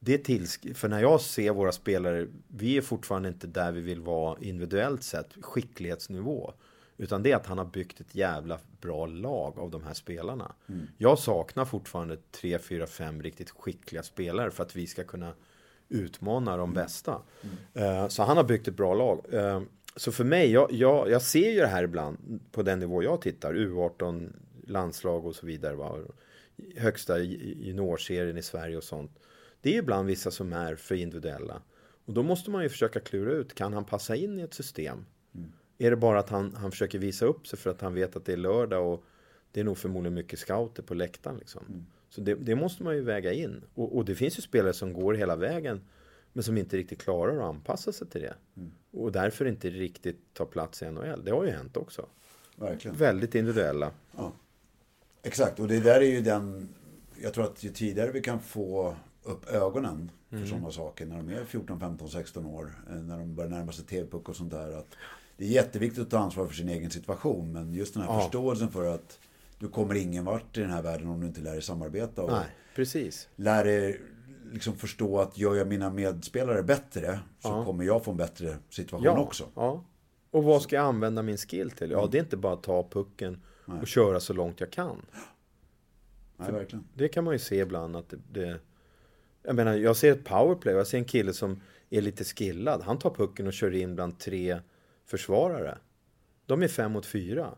[0.05, 4.01] Det tills, för när jag ser våra spelare, vi är fortfarande inte där vi vill
[4.01, 6.53] vara individuellt sett, skicklighetsnivå.
[6.97, 10.51] Utan det är att han har byggt ett jävla bra lag av de här spelarna.
[10.69, 10.87] Mm.
[10.97, 15.33] Jag saknar fortfarande tre, fyra, fem riktigt skickliga spelare för att vi ska kunna
[15.89, 17.21] utmana de bästa.
[17.73, 18.09] Mm.
[18.09, 19.25] Så han har byggt ett bra lag.
[19.31, 19.61] Eh,
[19.95, 23.21] så för mig, jag, jag, jag ser ju det här ibland på den nivå jag
[23.21, 23.53] tittar.
[23.53, 24.33] U18,
[24.67, 25.75] landslag och så vidare.
[25.75, 25.97] Va?
[26.75, 29.11] Högsta juniorserien i Sverige och sånt.
[29.65, 31.61] Det är ibland vissa som är för individuella.
[32.05, 35.05] Och då måste man ju försöka klura ut, kan han passa in i ett system?
[35.35, 35.51] Mm.
[35.77, 38.25] Är det bara att han, han försöker visa upp sig för att han vet att
[38.25, 39.03] det är lördag och
[39.51, 41.65] det är nog förmodligen mycket scouter på läktaren liksom.
[41.69, 41.85] Mm.
[42.09, 43.63] Så det, det, måste man ju väga in.
[43.73, 45.81] Och, och, det finns ju spelare som går hela vägen
[46.33, 48.35] men som inte riktigt klarar att anpassa sig till det.
[48.57, 48.71] Mm.
[48.91, 51.25] Och därför inte riktigt tar plats i NHL.
[51.25, 52.05] Det har ju hänt också.
[52.55, 52.97] Verkligen.
[52.97, 53.91] Väldigt individuella.
[54.17, 54.33] Ja.
[55.23, 56.69] Exakt, och det där är ju den...
[57.21, 58.95] Jag tror att ju tidigare vi kan få
[59.25, 60.47] upp ögonen för mm.
[60.47, 62.71] sådana saker när de är 14, 15, 16 år.
[62.89, 64.71] Eh, när de börjar närma sig TV-puck och sånt där.
[64.71, 64.95] Att
[65.37, 67.51] det är jätteviktigt att ta ansvar för sin egen situation.
[67.51, 68.21] Men just den här ja.
[68.21, 69.19] förståelsen för att
[69.59, 72.23] du kommer ingen vart i den här världen om du inte lär dig samarbeta.
[72.23, 73.29] Och Nej, precis.
[73.35, 74.01] Lär dig
[74.51, 77.65] liksom förstå att gör jag mina medspelare bättre så ja.
[77.65, 79.45] kommer jag få en bättre situation ja, också.
[79.55, 79.83] Ja.
[80.31, 81.91] Och vad ska jag använda min skill till?
[81.91, 83.79] Ja, det är inte bara att ta pucken Nej.
[83.81, 85.05] och köra så långt jag kan.
[86.37, 86.87] Nej, verkligen.
[86.93, 88.59] Det kan man ju se ibland att det, det,
[89.45, 92.81] Jag menar, jag ser ett powerplay jag ser en kille som är lite skillad.
[92.81, 94.59] Han tar pucken och kör in bland tre
[95.05, 95.77] försvarare.
[96.45, 97.55] De är fem mot fyra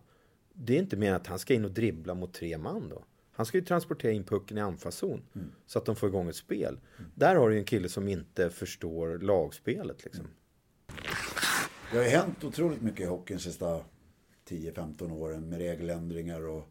[0.59, 3.03] det är inte mer att han ska in och dribbla mot tre man då.
[3.31, 5.51] Han ska ju transportera in pucken i anfallszon mm.
[5.65, 6.79] så att de får igång ett spel.
[6.97, 7.11] Mm.
[7.15, 10.25] Där har du en kille som inte förstår lagspelet liksom.
[10.25, 10.35] Mm.
[11.91, 13.81] Det har ju hänt otroligt mycket i hockeyn de sista
[14.49, 16.69] 10-15 åren med regeländringar och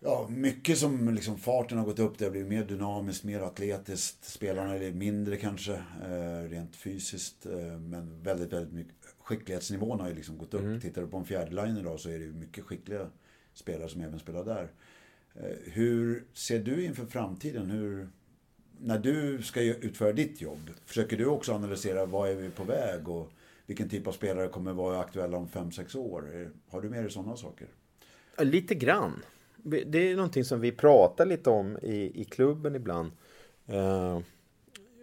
[0.00, 2.18] ja, mycket som liksom farten har gått upp.
[2.18, 4.24] Det har blivit mer dynamiskt, mer atletiskt.
[4.24, 5.72] Spelarna är mindre kanske,
[6.02, 7.46] eh, rent fysiskt.
[7.46, 10.60] Eh, men väldigt, väldigt mycket, skicklighetsnivån har ju liksom gått upp.
[10.60, 10.80] Mm.
[10.80, 13.06] Tittar du på en fjärde line idag så är det ju mycket skickliga
[13.54, 14.72] spelare som även spelar där.
[15.34, 17.70] Eh, hur ser du inför framtiden?
[17.70, 18.08] Hur,
[18.78, 23.08] när du ska utföra ditt jobb, försöker du också analysera vad är vi på väg
[23.08, 23.30] och
[23.66, 26.50] vilken typ av spelare kommer vara aktuella om 5-6 år?
[26.68, 27.68] Har du med dig sådana saker?
[28.38, 29.22] Lite grann.
[29.62, 33.12] Det är någonting som vi pratar lite om i, i klubben ibland.
[33.72, 34.20] Uh,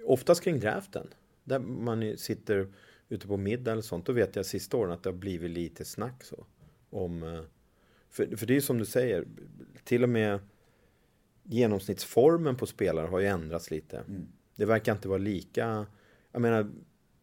[0.05, 1.07] oftast kring draften.
[1.43, 2.73] Där man sitter
[3.09, 4.05] ute på middag eller sånt.
[4.05, 6.45] Då vet jag sista åren att det har blivit lite snack så.
[6.89, 7.41] Om, uh,
[8.09, 9.25] för, för det är ju som du säger.
[9.83, 10.39] Till och med
[11.43, 13.97] genomsnittsformen på spelare har ju ändrats lite.
[13.97, 14.27] Mm.
[14.55, 15.85] Det verkar inte vara lika...
[16.31, 16.71] Jag menar,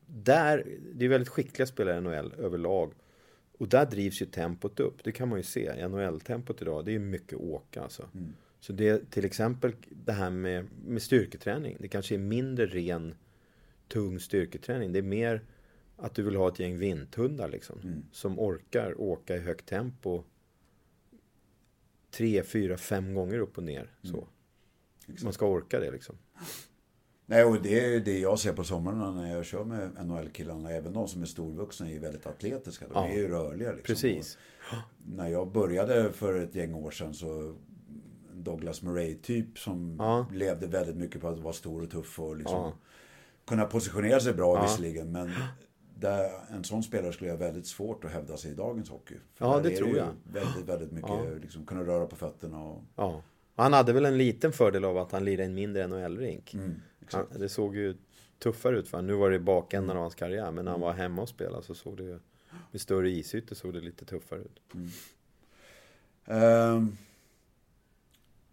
[0.07, 2.93] där, det är väldigt skickliga spelare i NHL överlag.
[3.59, 5.05] Och där drivs ju tempot upp.
[5.05, 5.89] Det kan man ju se.
[5.89, 8.09] NHL-tempot idag, det är mycket åka alltså.
[8.15, 8.33] Mm.
[8.61, 11.77] Så det till exempel det här med, med styrketräning.
[11.81, 13.15] Det kanske är mindre ren,
[13.89, 14.93] tung styrketräning.
[14.93, 15.43] Det är mer
[15.97, 17.81] att du vill ha ett gäng vinthundar liksom.
[17.81, 18.03] Mm.
[18.13, 20.25] Som orkar åka i högt tempo
[22.11, 23.91] tre, fyra, fem gånger upp och ner.
[24.03, 24.17] Så.
[25.09, 25.19] Mm.
[25.23, 26.17] Man ska orka det liksom.
[27.27, 30.70] Nej, och det är det jag ser på somrarna när jag kör med NHL-killarna.
[30.70, 32.89] Även de som är storvuxna är väldigt atletiska.
[32.89, 33.09] De ja.
[33.09, 33.72] är ju rörliga.
[33.72, 33.95] Liksom.
[33.95, 34.39] Precis.
[34.70, 37.55] Och när jag började för ett gäng år sedan så
[38.33, 40.27] Douglas Murray-typ som ja.
[40.33, 42.72] levde väldigt mycket på att vara stor och tuff och liksom ja.
[43.47, 44.62] kunna positionera sig bra ja.
[44.62, 45.12] visserligen.
[45.12, 45.31] Men
[45.99, 49.14] där, en sån spelare skulle ha väldigt svårt att hävda sig i dagens hockey.
[49.35, 50.09] För ja, det tror jag.
[50.25, 51.25] Väldigt, väldigt mycket, ja.
[51.43, 52.83] liksom, kunna röra på fötterna och...
[52.97, 53.22] Ja.
[53.57, 56.55] Han hade väl en liten fördel av att han lirade en mindre NHL-rink.
[56.55, 56.75] Mm,
[57.39, 57.97] det såg ju
[58.39, 59.07] tuffare ut för honom.
[59.07, 60.51] Nu var det i bakändan av hans karriär.
[60.51, 62.19] Men när han var hemma och spelade så såg det ju...
[62.71, 64.61] Med större isytor såg det lite tuffare ut.
[64.75, 64.89] Mm.
[66.31, 66.89] Uh,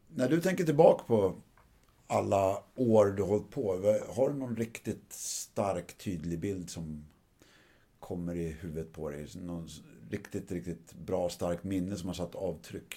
[0.08, 1.36] när du tänker tillbaka på
[2.08, 3.96] alla år du hållit på.
[4.16, 7.06] Har du någon riktigt stark, tydlig bild som
[8.00, 9.28] kommer i huvudet på dig?
[9.36, 9.68] Någon
[10.10, 12.96] riktigt, riktigt bra, starkt minne som har satt avtryck?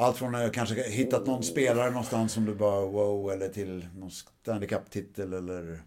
[0.00, 4.10] Allt från att kanske hittat någon spelare någonstans som du bara wow, eller till någon
[4.10, 5.82] Stanley Cup-titel eller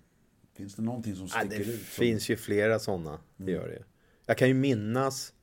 [0.54, 1.80] Finns det någonting som sticker ja, det ut?
[1.80, 3.56] Det finns ju flera sådana, det mm.
[3.56, 3.84] gör det.
[4.26, 5.34] Jag kan ju minnas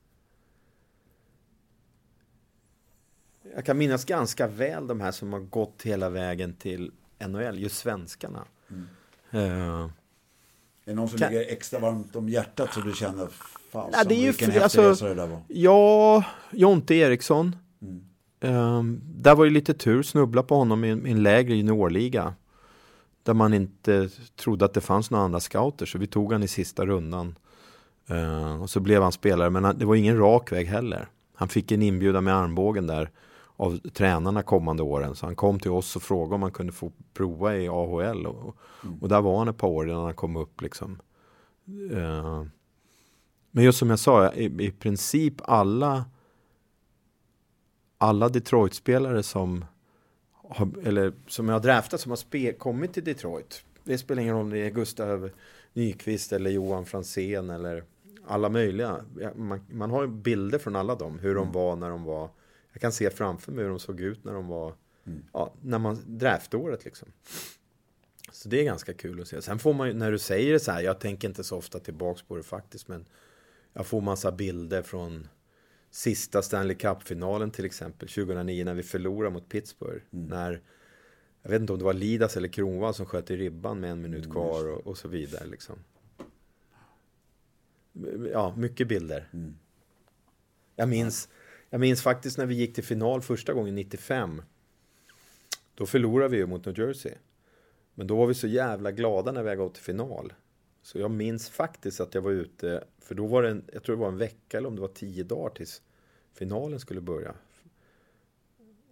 [3.55, 6.91] Jag kan minnas ganska väl de här som har gått hela vägen till
[7.27, 8.45] NHL, just svenskarna.
[8.69, 8.87] Mm.
[9.33, 9.91] Uh, är
[10.85, 11.33] det någon som kan...
[11.33, 13.27] ligger extra varmt om hjärtat så du känner
[13.71, 15.41] fan, ja, det är ju vilken häftig alltså, resa det där var?
[15.47, 17.55] Ja, Jonte Eriksson.
[17.81, 18.08] Mm.
[18.41, 22.33] Um, där var ju lite tur, snubbla på honom i, i en lägre juniorliga.
[23.23, 26.47] Där man inte trodde att det fanns några andra scouter, så vi tog han i
[26.47, 27.35] sista rundan.
[28.11, 31.07] Uh, och så blev han spelare, men det var ingen rak väg heller.
[31.35, 33.09] Han fick en inbjudan med armbågen där
[33.55, 35.15] av tränarna kommande åren.
[35.15, 38.25] Så han kom till oss och frågade om han kunde få prova i AHL.
[38.25, 38.99] Och, mm.
[39.01, 40.61] och där var han ett par år innan han kom upp.
[40.61, 40.99] Liksom.
[41.91, 42.43] Uh,
[43.51, 46.05] men just som jag sa, i, i princip alla
[47.99, 49.65] alla Detroit-spelare som
[50.33, 53.63] har, eller som jag har draftat som har spe, kommit till Detroit.
[53.83, 55.29] Det spelar ingen roll om det är Gustav
[55.73, 57.83] Nyqvist eller Johan Franzén eller
[58.27, 59.05] alla möjliga.
[59.35, 61.53] Man, man har bilder från alla dem, hur de mm.
[61.53, 62.29] var när de var
[62.71, 64.73] jag kan se framför mig hur de såg ut när de var,
[65.05, 65.25] mm.
[65.33, 67.07] ja, när man, draftåret liksom.
[68.31, 69.41] Så det är ganska kul att se.
[69.41, 71.79] Sen får man ju, när du säger det så här, jag tänker inte så ofta
[71.79, 73.05] tillbaks på det faktiskt, men
[73.73, 75.27] jag får massa bilder från
[75.91, 80.03] sista Stanley Cup-finalen till exempel, 2009 när vi förlorade mot Pittsburgh.
[80.13, 80.25] Mm.
[80.25, 80.61] När,
[81.41, 84.01] jag vet inte om det var Lidas eller Kronwall som sköt i ribban med en
[84.01, 85.47] minut mm, kvar och, och, så vidare.
[85.47, 85.75] Liksom.
[88.33, 89.29] Ja, mycket bilder.
[89.33, 89.55] Mm.
[90.75, 91.29] Jag minns,
[91.69, 94.41] jag minns faktiskt när vi gick till final första gången 95.
[95.75, 97.13] Då förlorade vi ju mot New Jersey.
[97.93, 100.33] Men då var vi så jävla glada när vi gått till final.
[100.89, 103.95] Så jag minns faktiskt att jag var ute, för då var det en, jag tror
[103.95, 105.81] det var en vecka eller om det var tio dagar tills
[106.33, 107.33] finalen skulle börja.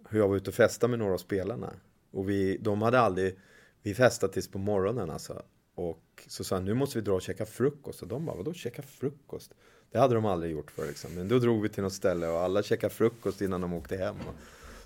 [0.08, 1.74] Hur jag var ute och festade med några av spelarna.
[2.10, 3.38] Och vi, de hade aldrig,
[3.82, 5.42] vi festade tills på morgonen alltså.
[5.74, 8.02] Och så sa han, nu måste vi dra och käka frukost.
[8.02, 9.54] Och de bara, vadå käka frukost?
[9.90, 11.14] Det hade de aldrig gjort förr liksom.
[11.14, 14.16] Men då drog vi till något ställe och alla käkade frukost innan de åkte hem.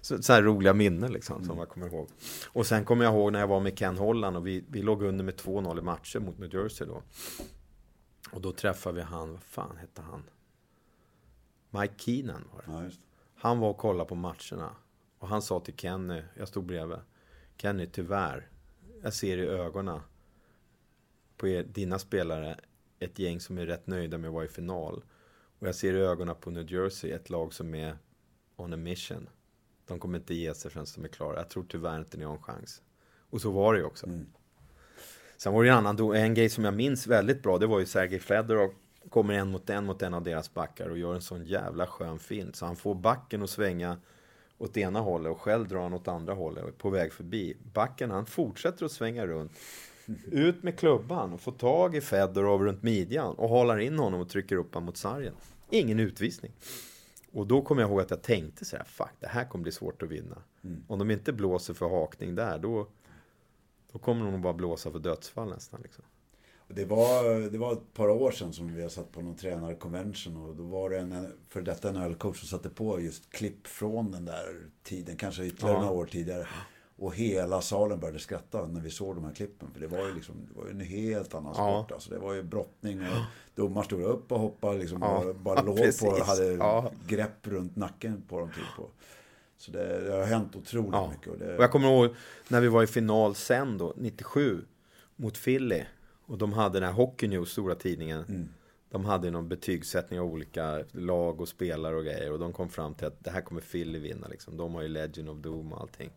[0.02, 1.58] Så, så här roliga minnen liksom, som mm.
[1.58, 2.08] jag kommer ihåg.
[2.46, 5.02] Och sen kommer jag ihåg när jag var med Ken Holland och vi, vi låg
[5.02, 7.02] under med 2-0 i matcher mot New Jersey då.
[8.32, 10.22] Och då träffade vi han, vad fan hette han?
[11.70, 12.84] Mike Keenan var det.
[12.84, 12.90] Ja,
[13.34, 14.76] han var och kollade på matcherna.
[15.18, 16.98] Och han sa till Kenny, jag stod bredvid.
[17.56, 18.48] Kenny, tyvärr,
[19.02, 20.00] jag ser i ögonen
[21.36, 22.56] på er, dina spelare
[22.98, 25.04] ett gäng som är rätt nöjda med att vara i final.
[25.58, 27.98] Och jag ser i ögonen på New Jersey ett lag som är
[28.56, 29.28] on a mission.
[29.86, 31.36] De kommer inte ge sig förrän de är klara.
[31.36, 32.82] Jag tror tyvärr inte ni har en chans.
[33.30, 34.06] Och så var det ju också.
[34.06, 34.26] Mm.
[35.36, 37.86] Sen var det en annan, en grej som jag minns väldigt bra, det var ju
[37.86, 38.74] Sergej Fedorov
[39.10, 42.18] kommer en mot en mot en av deras backar och gör en sån jävla skön
[42.18, 42.56] fint.
[42.56, 43.96] Så han får backen att svänga
[44.58, 47.56] åt ena hållet och själv drar han åt andra hållet på väg förbi.
[47.72, 49.52] Backen han fortsätter att svänga runt.
[50.30, 54.28] Ut med klubban och får tag i Fedorov runt midjan och håller in honom och
[54.28, 55.34] trycker upp honom mot sargen.
[55.70, 56.52] Ingen utvisning.
[57.32, 59.72] Och då kommer jag ihåg att jag tänkte så här, fuck, det här kommer bli
[59.72, 60.42] svårt att vinna.
[60.64, 60.84] Mm.
[60.88, 62.88] Om de inte blåser för hakning där, då,
[63.92, 65.80] då kommer de nog bara blåsa för dödsfall nästan.
[65.82, 66.04] Liksom.
[66.68, 70.36] Det var, det var ett par år sedan som vi har satt på någon tränarkonvention
[70.36, 74.24] och då var det en för detta NHL-coach som satte på just klipp från den
[74.24, 75.80] där tiden, kanske ytterligare ja.
[75.80, 76.46] några år tidigare.
[77.02, 79.68] Och hela salen började skratta när vi såg de här klippen.
[79.72, 81.86] För det var ju liksom, det var en helt annan sport.
[81.88, 81.94] Ja.
[81.94, 83.22] Alltså, det var ju brottning och
[83.54, 85.02] domaren stod upp och hoppade liksom.
[85.02, 85.18] Ja.
[85.18, 86.92] Och bara låg på och hade ja.
[87.06, 88.48] grepp runt nacken på dem.
[88.48, 88.84] Typ.
[88.84, 88.92] Och,
[89.56, 91.10] så det, det, har hänt otroligt ja.
[91.10, 91.32] mycket.
[91.32, 91.56] Och, det...
[91.56, 92.14] och jag kommer ihåg
[92.48, 94.64] när vi var i final sen då, 97,
[95.16, 95.82] mot Philly.
[96.26, 98.24] Och de hade den här Hockey News, stora tidningen.
[98.28, 98.48] Mm.
[98.90, 102.32] De hade någon betygssättning av olika lag och spelare och grejer.
[102.32, 104.28] Och de kom fram till att det här kommer Philly vinna.
[104.28, 104.56] Liksom.
[104.56, 106.10] De har ju Legend of Doom och allting.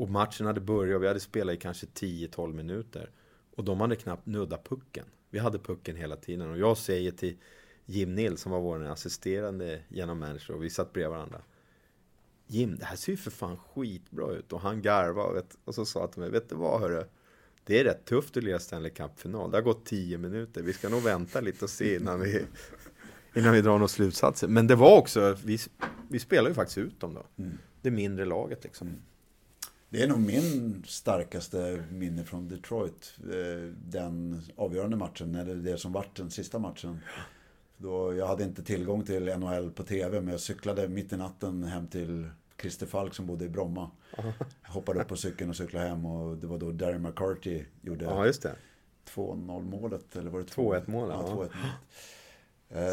[0.00, 3.10] Och matchen hade börjat och vi hade spelat i kanske 10-12 minuter.
[3.56, 5.04] Och de hade knappt nuddat pucken.
[5.30, 6.50] Vi hade pucken hela tiden.
[6.50, 7.36] Och jag säger till
[7.86, 11.42] Jim Nils som var vår assisterande genom manager och vi satt bredvid varandra.
[12.46, 14.52] Jim, det här ser ju för fan skitbra ut.
[14.52, 17.04] Och han garvade och så sa han till mig, vet du vad hörru?
[17.64, 19.50] Det är rätt tufft att lira Stanley Cup-final.
[19.50, 20.62] Det har gått 10 minuter.
[20.62, 22.44] Vi ska nog vänta lite och se innan vi,
[23.34, 24.48] innan vi drar några slutsatser.
[24.48, 25.58] Men det var också, vi,
[26.08, 27.26] vi spelar ju faktiskt ut dem då.
[27.42, 27.58] Mm.
[27.82, 28.96] Det mindre laget liksom.
[29.92, 33.14] Det är nog min starkaste minne från Detroit.
[33.18, 37.00] Eh, den avgörande matchen, eller det som vart den sista matchen.
[37.76, 41.64] Då jag hade inte tillgång till NHL på TV, men jag cyklade mitt i natten
[41.64, 42.30] hem till
[42.60, 43.90] Christer Falk som bodde i Bromma.
[44.62, 48.04] Jag hoppade upp på cykeln och cyklade hem och det var då Darren McCarty gjorde
[48.04, 48.54] ja, just det.
[49.14, 51.16] 2-0 målet, eller var det 2-1 målet?
[51.20, 51.52] Ja, 2-1 målet.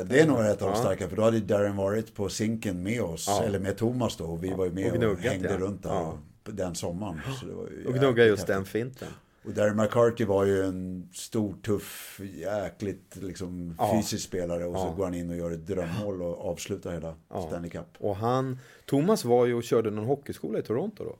[0.09, 3.01] Det är nog ett av de starka, för då hade Darren varit på sinken med
[3.01, 3.43] oss, ja.
[3.43, 5.57] eller med Thomas då, och vi var ju med och, gnuggat, och hängde ja.
[5.57, 5.89] runt där.
[5.89, 6.17] Ja
[6.51, 7.21] den sommaren.
[7.39, 9.07] Så det var och gnugga just den finten.
[9.47, 13.97] Och Darren McCarty var ju en stor, tuff, jäkligt liksom, ja.
[13.97, 14.65] fysisk spelare.
[14.65, 14.79] Och ja.
[14.79, 17.47] så går han in och gör ett drömmål och avslutar hela ja.
[17.47, 17.87] Stanley Cup.
[17.97, 21.15] Och han, Thomas var ju och körde någon hockeyskola i Toronto då.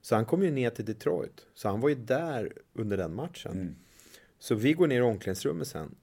[0.00, 1.46] Så han kom ju ner till Detroit.
[1.54, 3.52] Så han var ju där under den matchen.
[3.52, 3.76] Mm.
[4.38, 5.94] Så vi går ner i omklädningsrummet sen.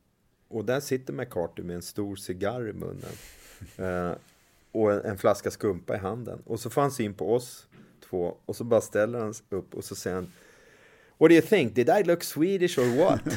[0.47, 3.11] Och där sitter McCarty med en stor cigarr i munnen.
[3.77, 4.17] eh,
[4.71, 6.41] och en, en, flaska skumpa i handen.
[6.45, 7.66] Och så han syn på oss
[8.09, 10.31] två och så bara ställer han upp och så säger han
[11.19, 11.75] What do you think?
[11.75, 13.21] Did I look Swedish or what?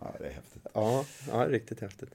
[0.00, 0.66] ja, det är häftigt.
[0.74, 2.10] Ja, ja riktigt häftigt.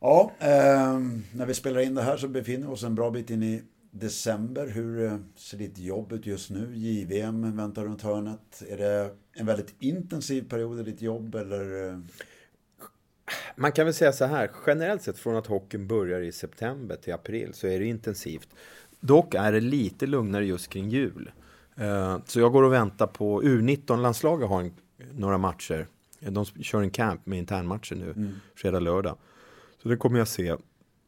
[0.00, 1.00] Ja, eh,
[1.34, 3.62] när vi spelar in det här så befinner vi oss en bra bit in i
[3.90, 4.66] december.
[4.66, 6.76] Hur eh, ser ditt jobb ut just nu?
[6.76, 8.62] JVM väntar runt hörnet.
[8.68, 11.88] Är det en väldigt intensiv period i ditt jobb eller?
[11.88, 11.98] Eh?
[13.56, 17.12] Man kan väl säga så här, generellt sett från att hockeyn börjar i september till
[17.14, 18.48] april så är det intensivt.
[19.00, 21.30] Dock är det lite lugnare just kring jul.
[21.80, 24.72] Uh, så jag går och väntar på U19-landslaget har en,
[25.12, 25.86] några matcher.
[26.20, 28.34] De kör en camp med internmatcher nu, mm.
[28.54, 29.16] fredag, lördag.
[29.82, 30.56] Så det kommer jag se.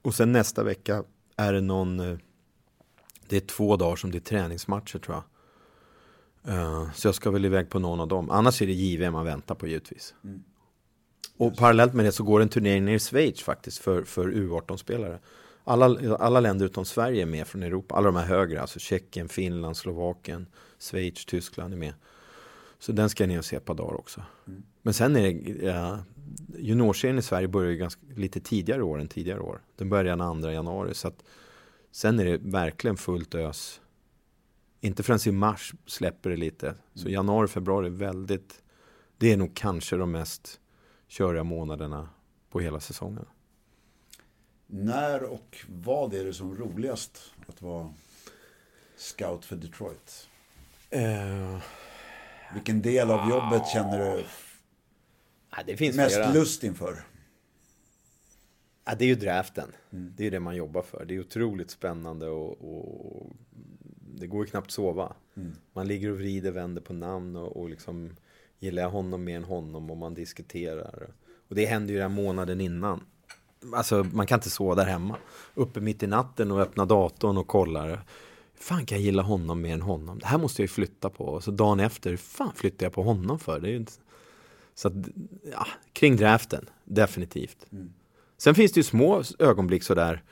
[0.03, 1.05] Och sen nästa vecka
[1.37, 2.19] är det någon, uh,
[3.29, 5.25] det är två dagar som det är träningsmatcher tror jag.
[6.95, 8.31] Så jag ska väl iväg på någon av dem.
[8.31, 10.15] Annars är det JVM man väntar på givetvis.
[10.25, 10.43] Mm.
[11.39, 15.19] Och parallellt med det så går en turnering ner i Schweiz faktiskt för, för U18-spelare.
[15.69, 17.95] Alla, alla länder utom Sverige är med från Europa.
[17.95, 20.47] Alla de här högre, alltså Tjeckien, Finland, Slovakien,
[20.79, 21.95] Schweiz, Tyskland är med.
[22.79, 24.23] Så den ska jag ner och se ett par dagar också.
[24.47, 24.63] Mm.
[24.83, 25.99] Men sen är det, ja,
[26.59, 29.61] juniorserien i Sverige börjar ju ganska, lite tidigare år än tidigare år.
[29.77, 30.95] Den börjar den 2 januari.
[30.95, 31.25] Så att,
[31.91, 33.81] sen är det verkligen fullt ös.
[34.81, 36.75] Inte förrän i mars släpper det lite.
[36.95, 37.13] Så mm.
[37.13, 38.63] januari, februari är väldigt,
[39.19, 40.61] det är nog kanske de mest
[41.09, 42.09] köriga månaderna
[42.51, 43.27] på hela säsongen.
[44.71, 47.95] När och vad är det som roligast att vara
[48.97, 50.29] scout för Detroit?
[50.97, 51.59] Uh,
[52.55, 54.25] Vilken del av jobbet uh, känner du
[55.51, 56.33] ja, mest flera.
[56.33, 57.05] lust inför?
[58.85, 59.73] Ja, det är ju draften.
[59.93, 60.13] Mm.
[60.17, 61.05] Det är det man jobbar för.
[61.05, 63.33] Det är otroligt spännande och, och
[64.19, 65.13] det går ju knappt sova.
[65.37, 65.53] Mm.
[65.73, 68.17] Man ligger och vrider, vänder på namn och, och liksom
[68.59, 71.09] gillar jag honom mer än honom och man diskuterar.
[71.49, 73.01] Och det händer ju den månaden innan.
[73.75, 75.17] Alltså man kan inte sova där hemma.
[75.55, 78.05] Uppe mitt i natten och öppna datorn och kollar.
[78.55, 80.19] Fan kan jag gilla honom mer än honom?
[80.19, 81.25] Det här måste jag ju flytta på.
[81.25, 83.61] Och så dagen efter, fan flyttar jag på honom för?
[83.61, 83.93] Det är inte...
[84.75, 84.95] Så att,
[85.53, 87.67] ja, kring draften, definitivt.
[87.73, 87.93] Mm.
[88.37, 90.23] Sen finns det ju små ögonblick sådär.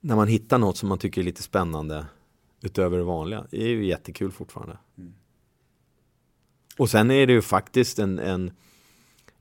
[0.00, 2.06] När man hittar något som man tycker är lite spännande.
[2.62, 3.46] Utöver det vanliga.
[3.50, 4.78] Det är ju jättekul fortfarande.
[4.98, 5.14] Mm.
[6.78, 8.50] Och sen är det ju faktiskt en, en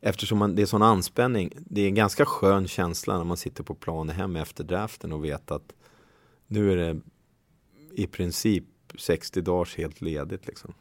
[0.02, 1.52] eftersom man, det är sån anspänning.
[1.56, 5.26] Det är en ganska skön känsla när man sitter på planen hem efter draften och
[5.26, 5.74] vet att
[6.48, 7.02] Nu är det
[7.94, 8.64] i princip
[9.00, 10.74] 60 dagars helt ledigt liksom.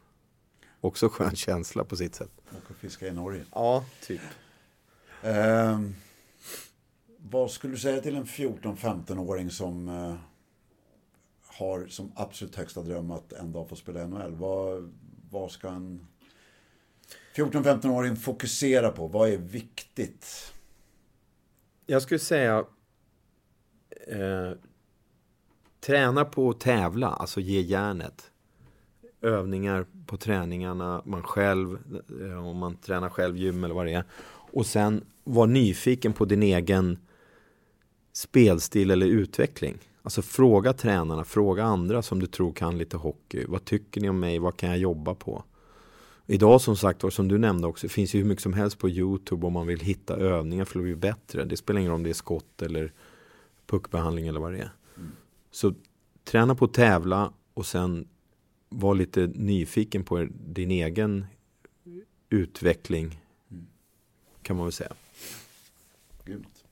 [0.81, 2.31] Också skön känsla på sitt sätt.
[2.69, 3.45] Och fiska i Norge.
[3.51, 4.21] Ja, typ.
[5.21, 5.81] Eh,
[7.17, 10.15] vad skulle du säga till en 14-15-åring som eh,
[11.45, 14.35] har som absolut högsta dröm att en dag få spela NHL?
[14.35, 14.93] Vad,
[15.29, 16.07] vad ska en
[17.37, 19.07] 14-15-åring fokusera på?
[19.07, 20.53] Vad är viktigt?
[21.85, 22.65] Jag skulle säga
[24.07, 24.51] eh,
[25.79, 28.31] träna på att tävla, alltså ge järnet.
[29.21, 31.77] Övningar på träningarna, man själv,
[32.21, 34.03] eh, om man tränar själv gym eller vad det är.
[34.29, 36.97] Och sen var nyfiken på din egen
[38.13, 39.77] spelstil eller utveckling.
[40.01, 43.45] Alltså fråga tränarna, fråga andra som du tror kan lite hockey.
[43.47, 44.39] Vad tycker ni om mig?
[44.39, 45.43] Vad kan jag jobba på?
[46.29, 48.89] Idag som sagt var, som du nämnde också, finns ju hur mycket som helst på
[48.89, 51.45] YouTube om man vill hitta övningar för att bli bättre.
[51.45, 52.93] Det spelar ingen roll om det är skott eller
[53.65, 54.71] puckbehandling eller vad det är.
[54.97, 55.11] Mm.
[55.51, 55.73] Så
[56.23, 58.07] träna på att tävla och sen
[58.69, 61.25] var lite nyfiken på din egen
[62.29, 63.21] utveckling.
[64.41, 64.93] Kan man väl säga.
[66.25, 66.63] Grymt.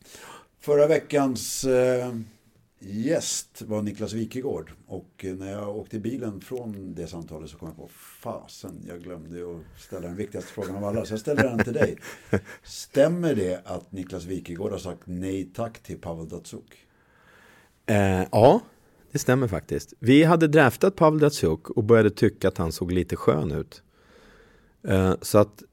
[0.60, 2.16] Förra veckans eh,
[2.86, 4.72] gäst var Niklas Wikegård.
[4.88, 7.88] Och när jag åkte bilen från det samtalet så kom jag på
[8.22, 11.06] fasen, jag glömde att ställa den viktigaste frågan av alla.
[11.06, 11.98] Så jag ställer den till dig.
[12.64, 16.86] Stämmer det att Niklas Wikegård har sagt nej tack till Pavel Datsuk?
[17.86, 18.62] Eh, ja,
[19.12, 19.94] det stämmer faktiskt.
[20.00, 23.84] Vi hade draftat Pavel Datsuk och började tycka att han såg lite skön ut.
[24.88, 25.64] Eh, så att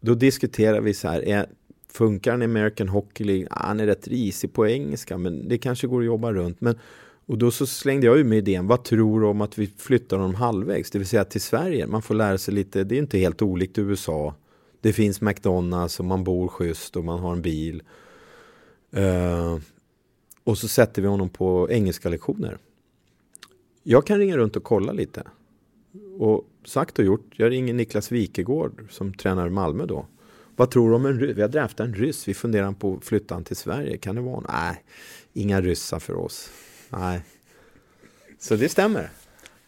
[0.00, 1.46] då diskuterade vi så här, är,
[1.92, 3.46] Funkar han i American Hockey League?
[3.50, 6.60] Ah, han är rätt risig på engelska, men det kanske går att jobba runt.
[6.60, 6.78] Men,
[7.26, 10.16] och då så slängde jag ur mig idén, vad tror du om att vi flyttar
[10.16, 10.90] honom halvvägs?
[10.90, 11.86] Det vill säga till Sverige.
[11.86, 14.34] Man får lära sig lite, det är inte helt olikt USA.
[14.80, 17.82] Det finns McDonalds och man bor schysst och man har en bil.
[18.96, 19.58] Uh,
[20.44, 22.58] och så sätter vi honom på engelska lektioner.
[23.82, 25.22] Jag kan ringa runt och kolla lite.
[26.18, 30.06] Och sagt och gjort, jag ringer Niklas Wikegård som tränar Malmö då.
[30.60, 31.36] Vad tror du om en ryss?
[31.36, 32.28] Vi har draftat en ryss.
[32.28, 33.98] Vi funderar på att flytta han till Sverige.
[33.98, 34.44] Kan det vara?
[34.48, 34.84] Nej,
[35.32, 36.50] inga ryssar för oss.
[36.88, 37.22] Nej.
[38.38, 39.10] Så det stämmer.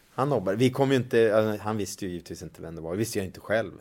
[0.09, 0.53] Han nobbar.
[0.53, 2.91] Vi kom inte, han visste ju givetvis inte vem det var.
[2.91, 3.71] Det visste jag inte själv.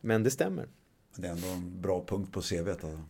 [0.00, 0.68] Men det stämmer.
[1.16, 2.68] Det är ändå en bra punkt på CV.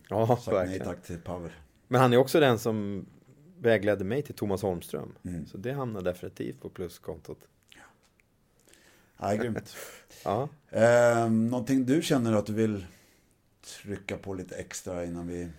[0.09, 0.69] Ja, Sagt verkligen.
[0.69, 1.51] nej tack till Pavel.
[1.87, 3.05] Men han är också den som
[3.59, 5.13] vägledde mig till Thomas Holmström.
[5.25, 5.45] Mm.
[5.45, 7.39] Så det hamnar definitivt på pluskontot.
[7.75, 7.81] Ja,
[9.19, 9.75] ja grymt.
[10.23, 10.49] ja.
[10.69, 12.85] Eh, någonting du känner att du vill
[13.61, 15.49] trycka på lite extra innan vi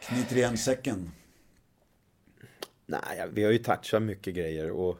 [0.00, 1.10] knyter igen säcken?
[2.86, 4.98] Nej, vi har ju touchat mycket grejer och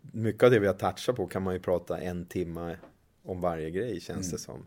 [0.00, 2.76] mycket av det vi har touchat på kan man ju prata en timme
[3.22, 4.32] om varje grej känns mm.
[4.32, 4.66] det som.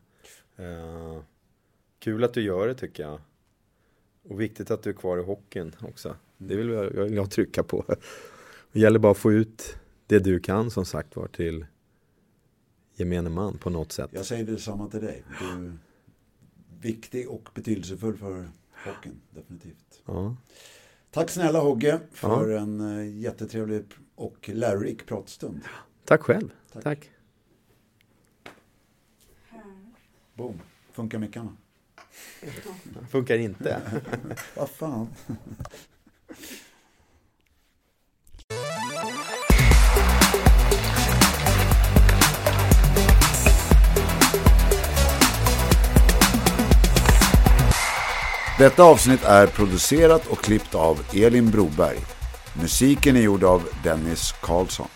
[0.60, 1.22] Uh,
[2.00, 3.22] kul att du gör det tycker jag.
[4.24, 6.08] Och viktigt att du är kvar i hockeyn också.
[6.10, 6.20] Mm.
[6.38, 7.86] Det vill jag, jag, jag trycka på.
[8.72, 9.76] Det gäller bara att få ut
[10.08, 11.66] det du kan som sagt var till
[12.96, 14.10] gemene man på något sätt.
[14.14, 15.24] Jag säger detsamma till dig.
[15.40, 15.78] Du är
[16.82, 18.50] viktig och betydelsefull för
[18.86, 20.02] hockeyn, definitivt.
[20.06, 20.36] Ja.
[21.12, 22.60] Tack snälla Hogge för ja.
[22.60, 23.84] en uh, jättetrevlig
[24.16, 25.62] och lärorik pratstund.
[26.06, 26.50] Tack själv.
[26.74, 26.84] Tack.
[26.84, 27.10] Tack.
[30.34, 30.62] Boom.
[30.92, 31.58] Funkar mickarna?
[33.10, 33.82] Funkar inte.
[34.56, 35.08] Vad fan.
[48.58, 51.98] Detta avsnitt är producerat och klippt av Elin Broberg.
[52.54, 54.88] Musiken är gjord av Dennis Karlsson.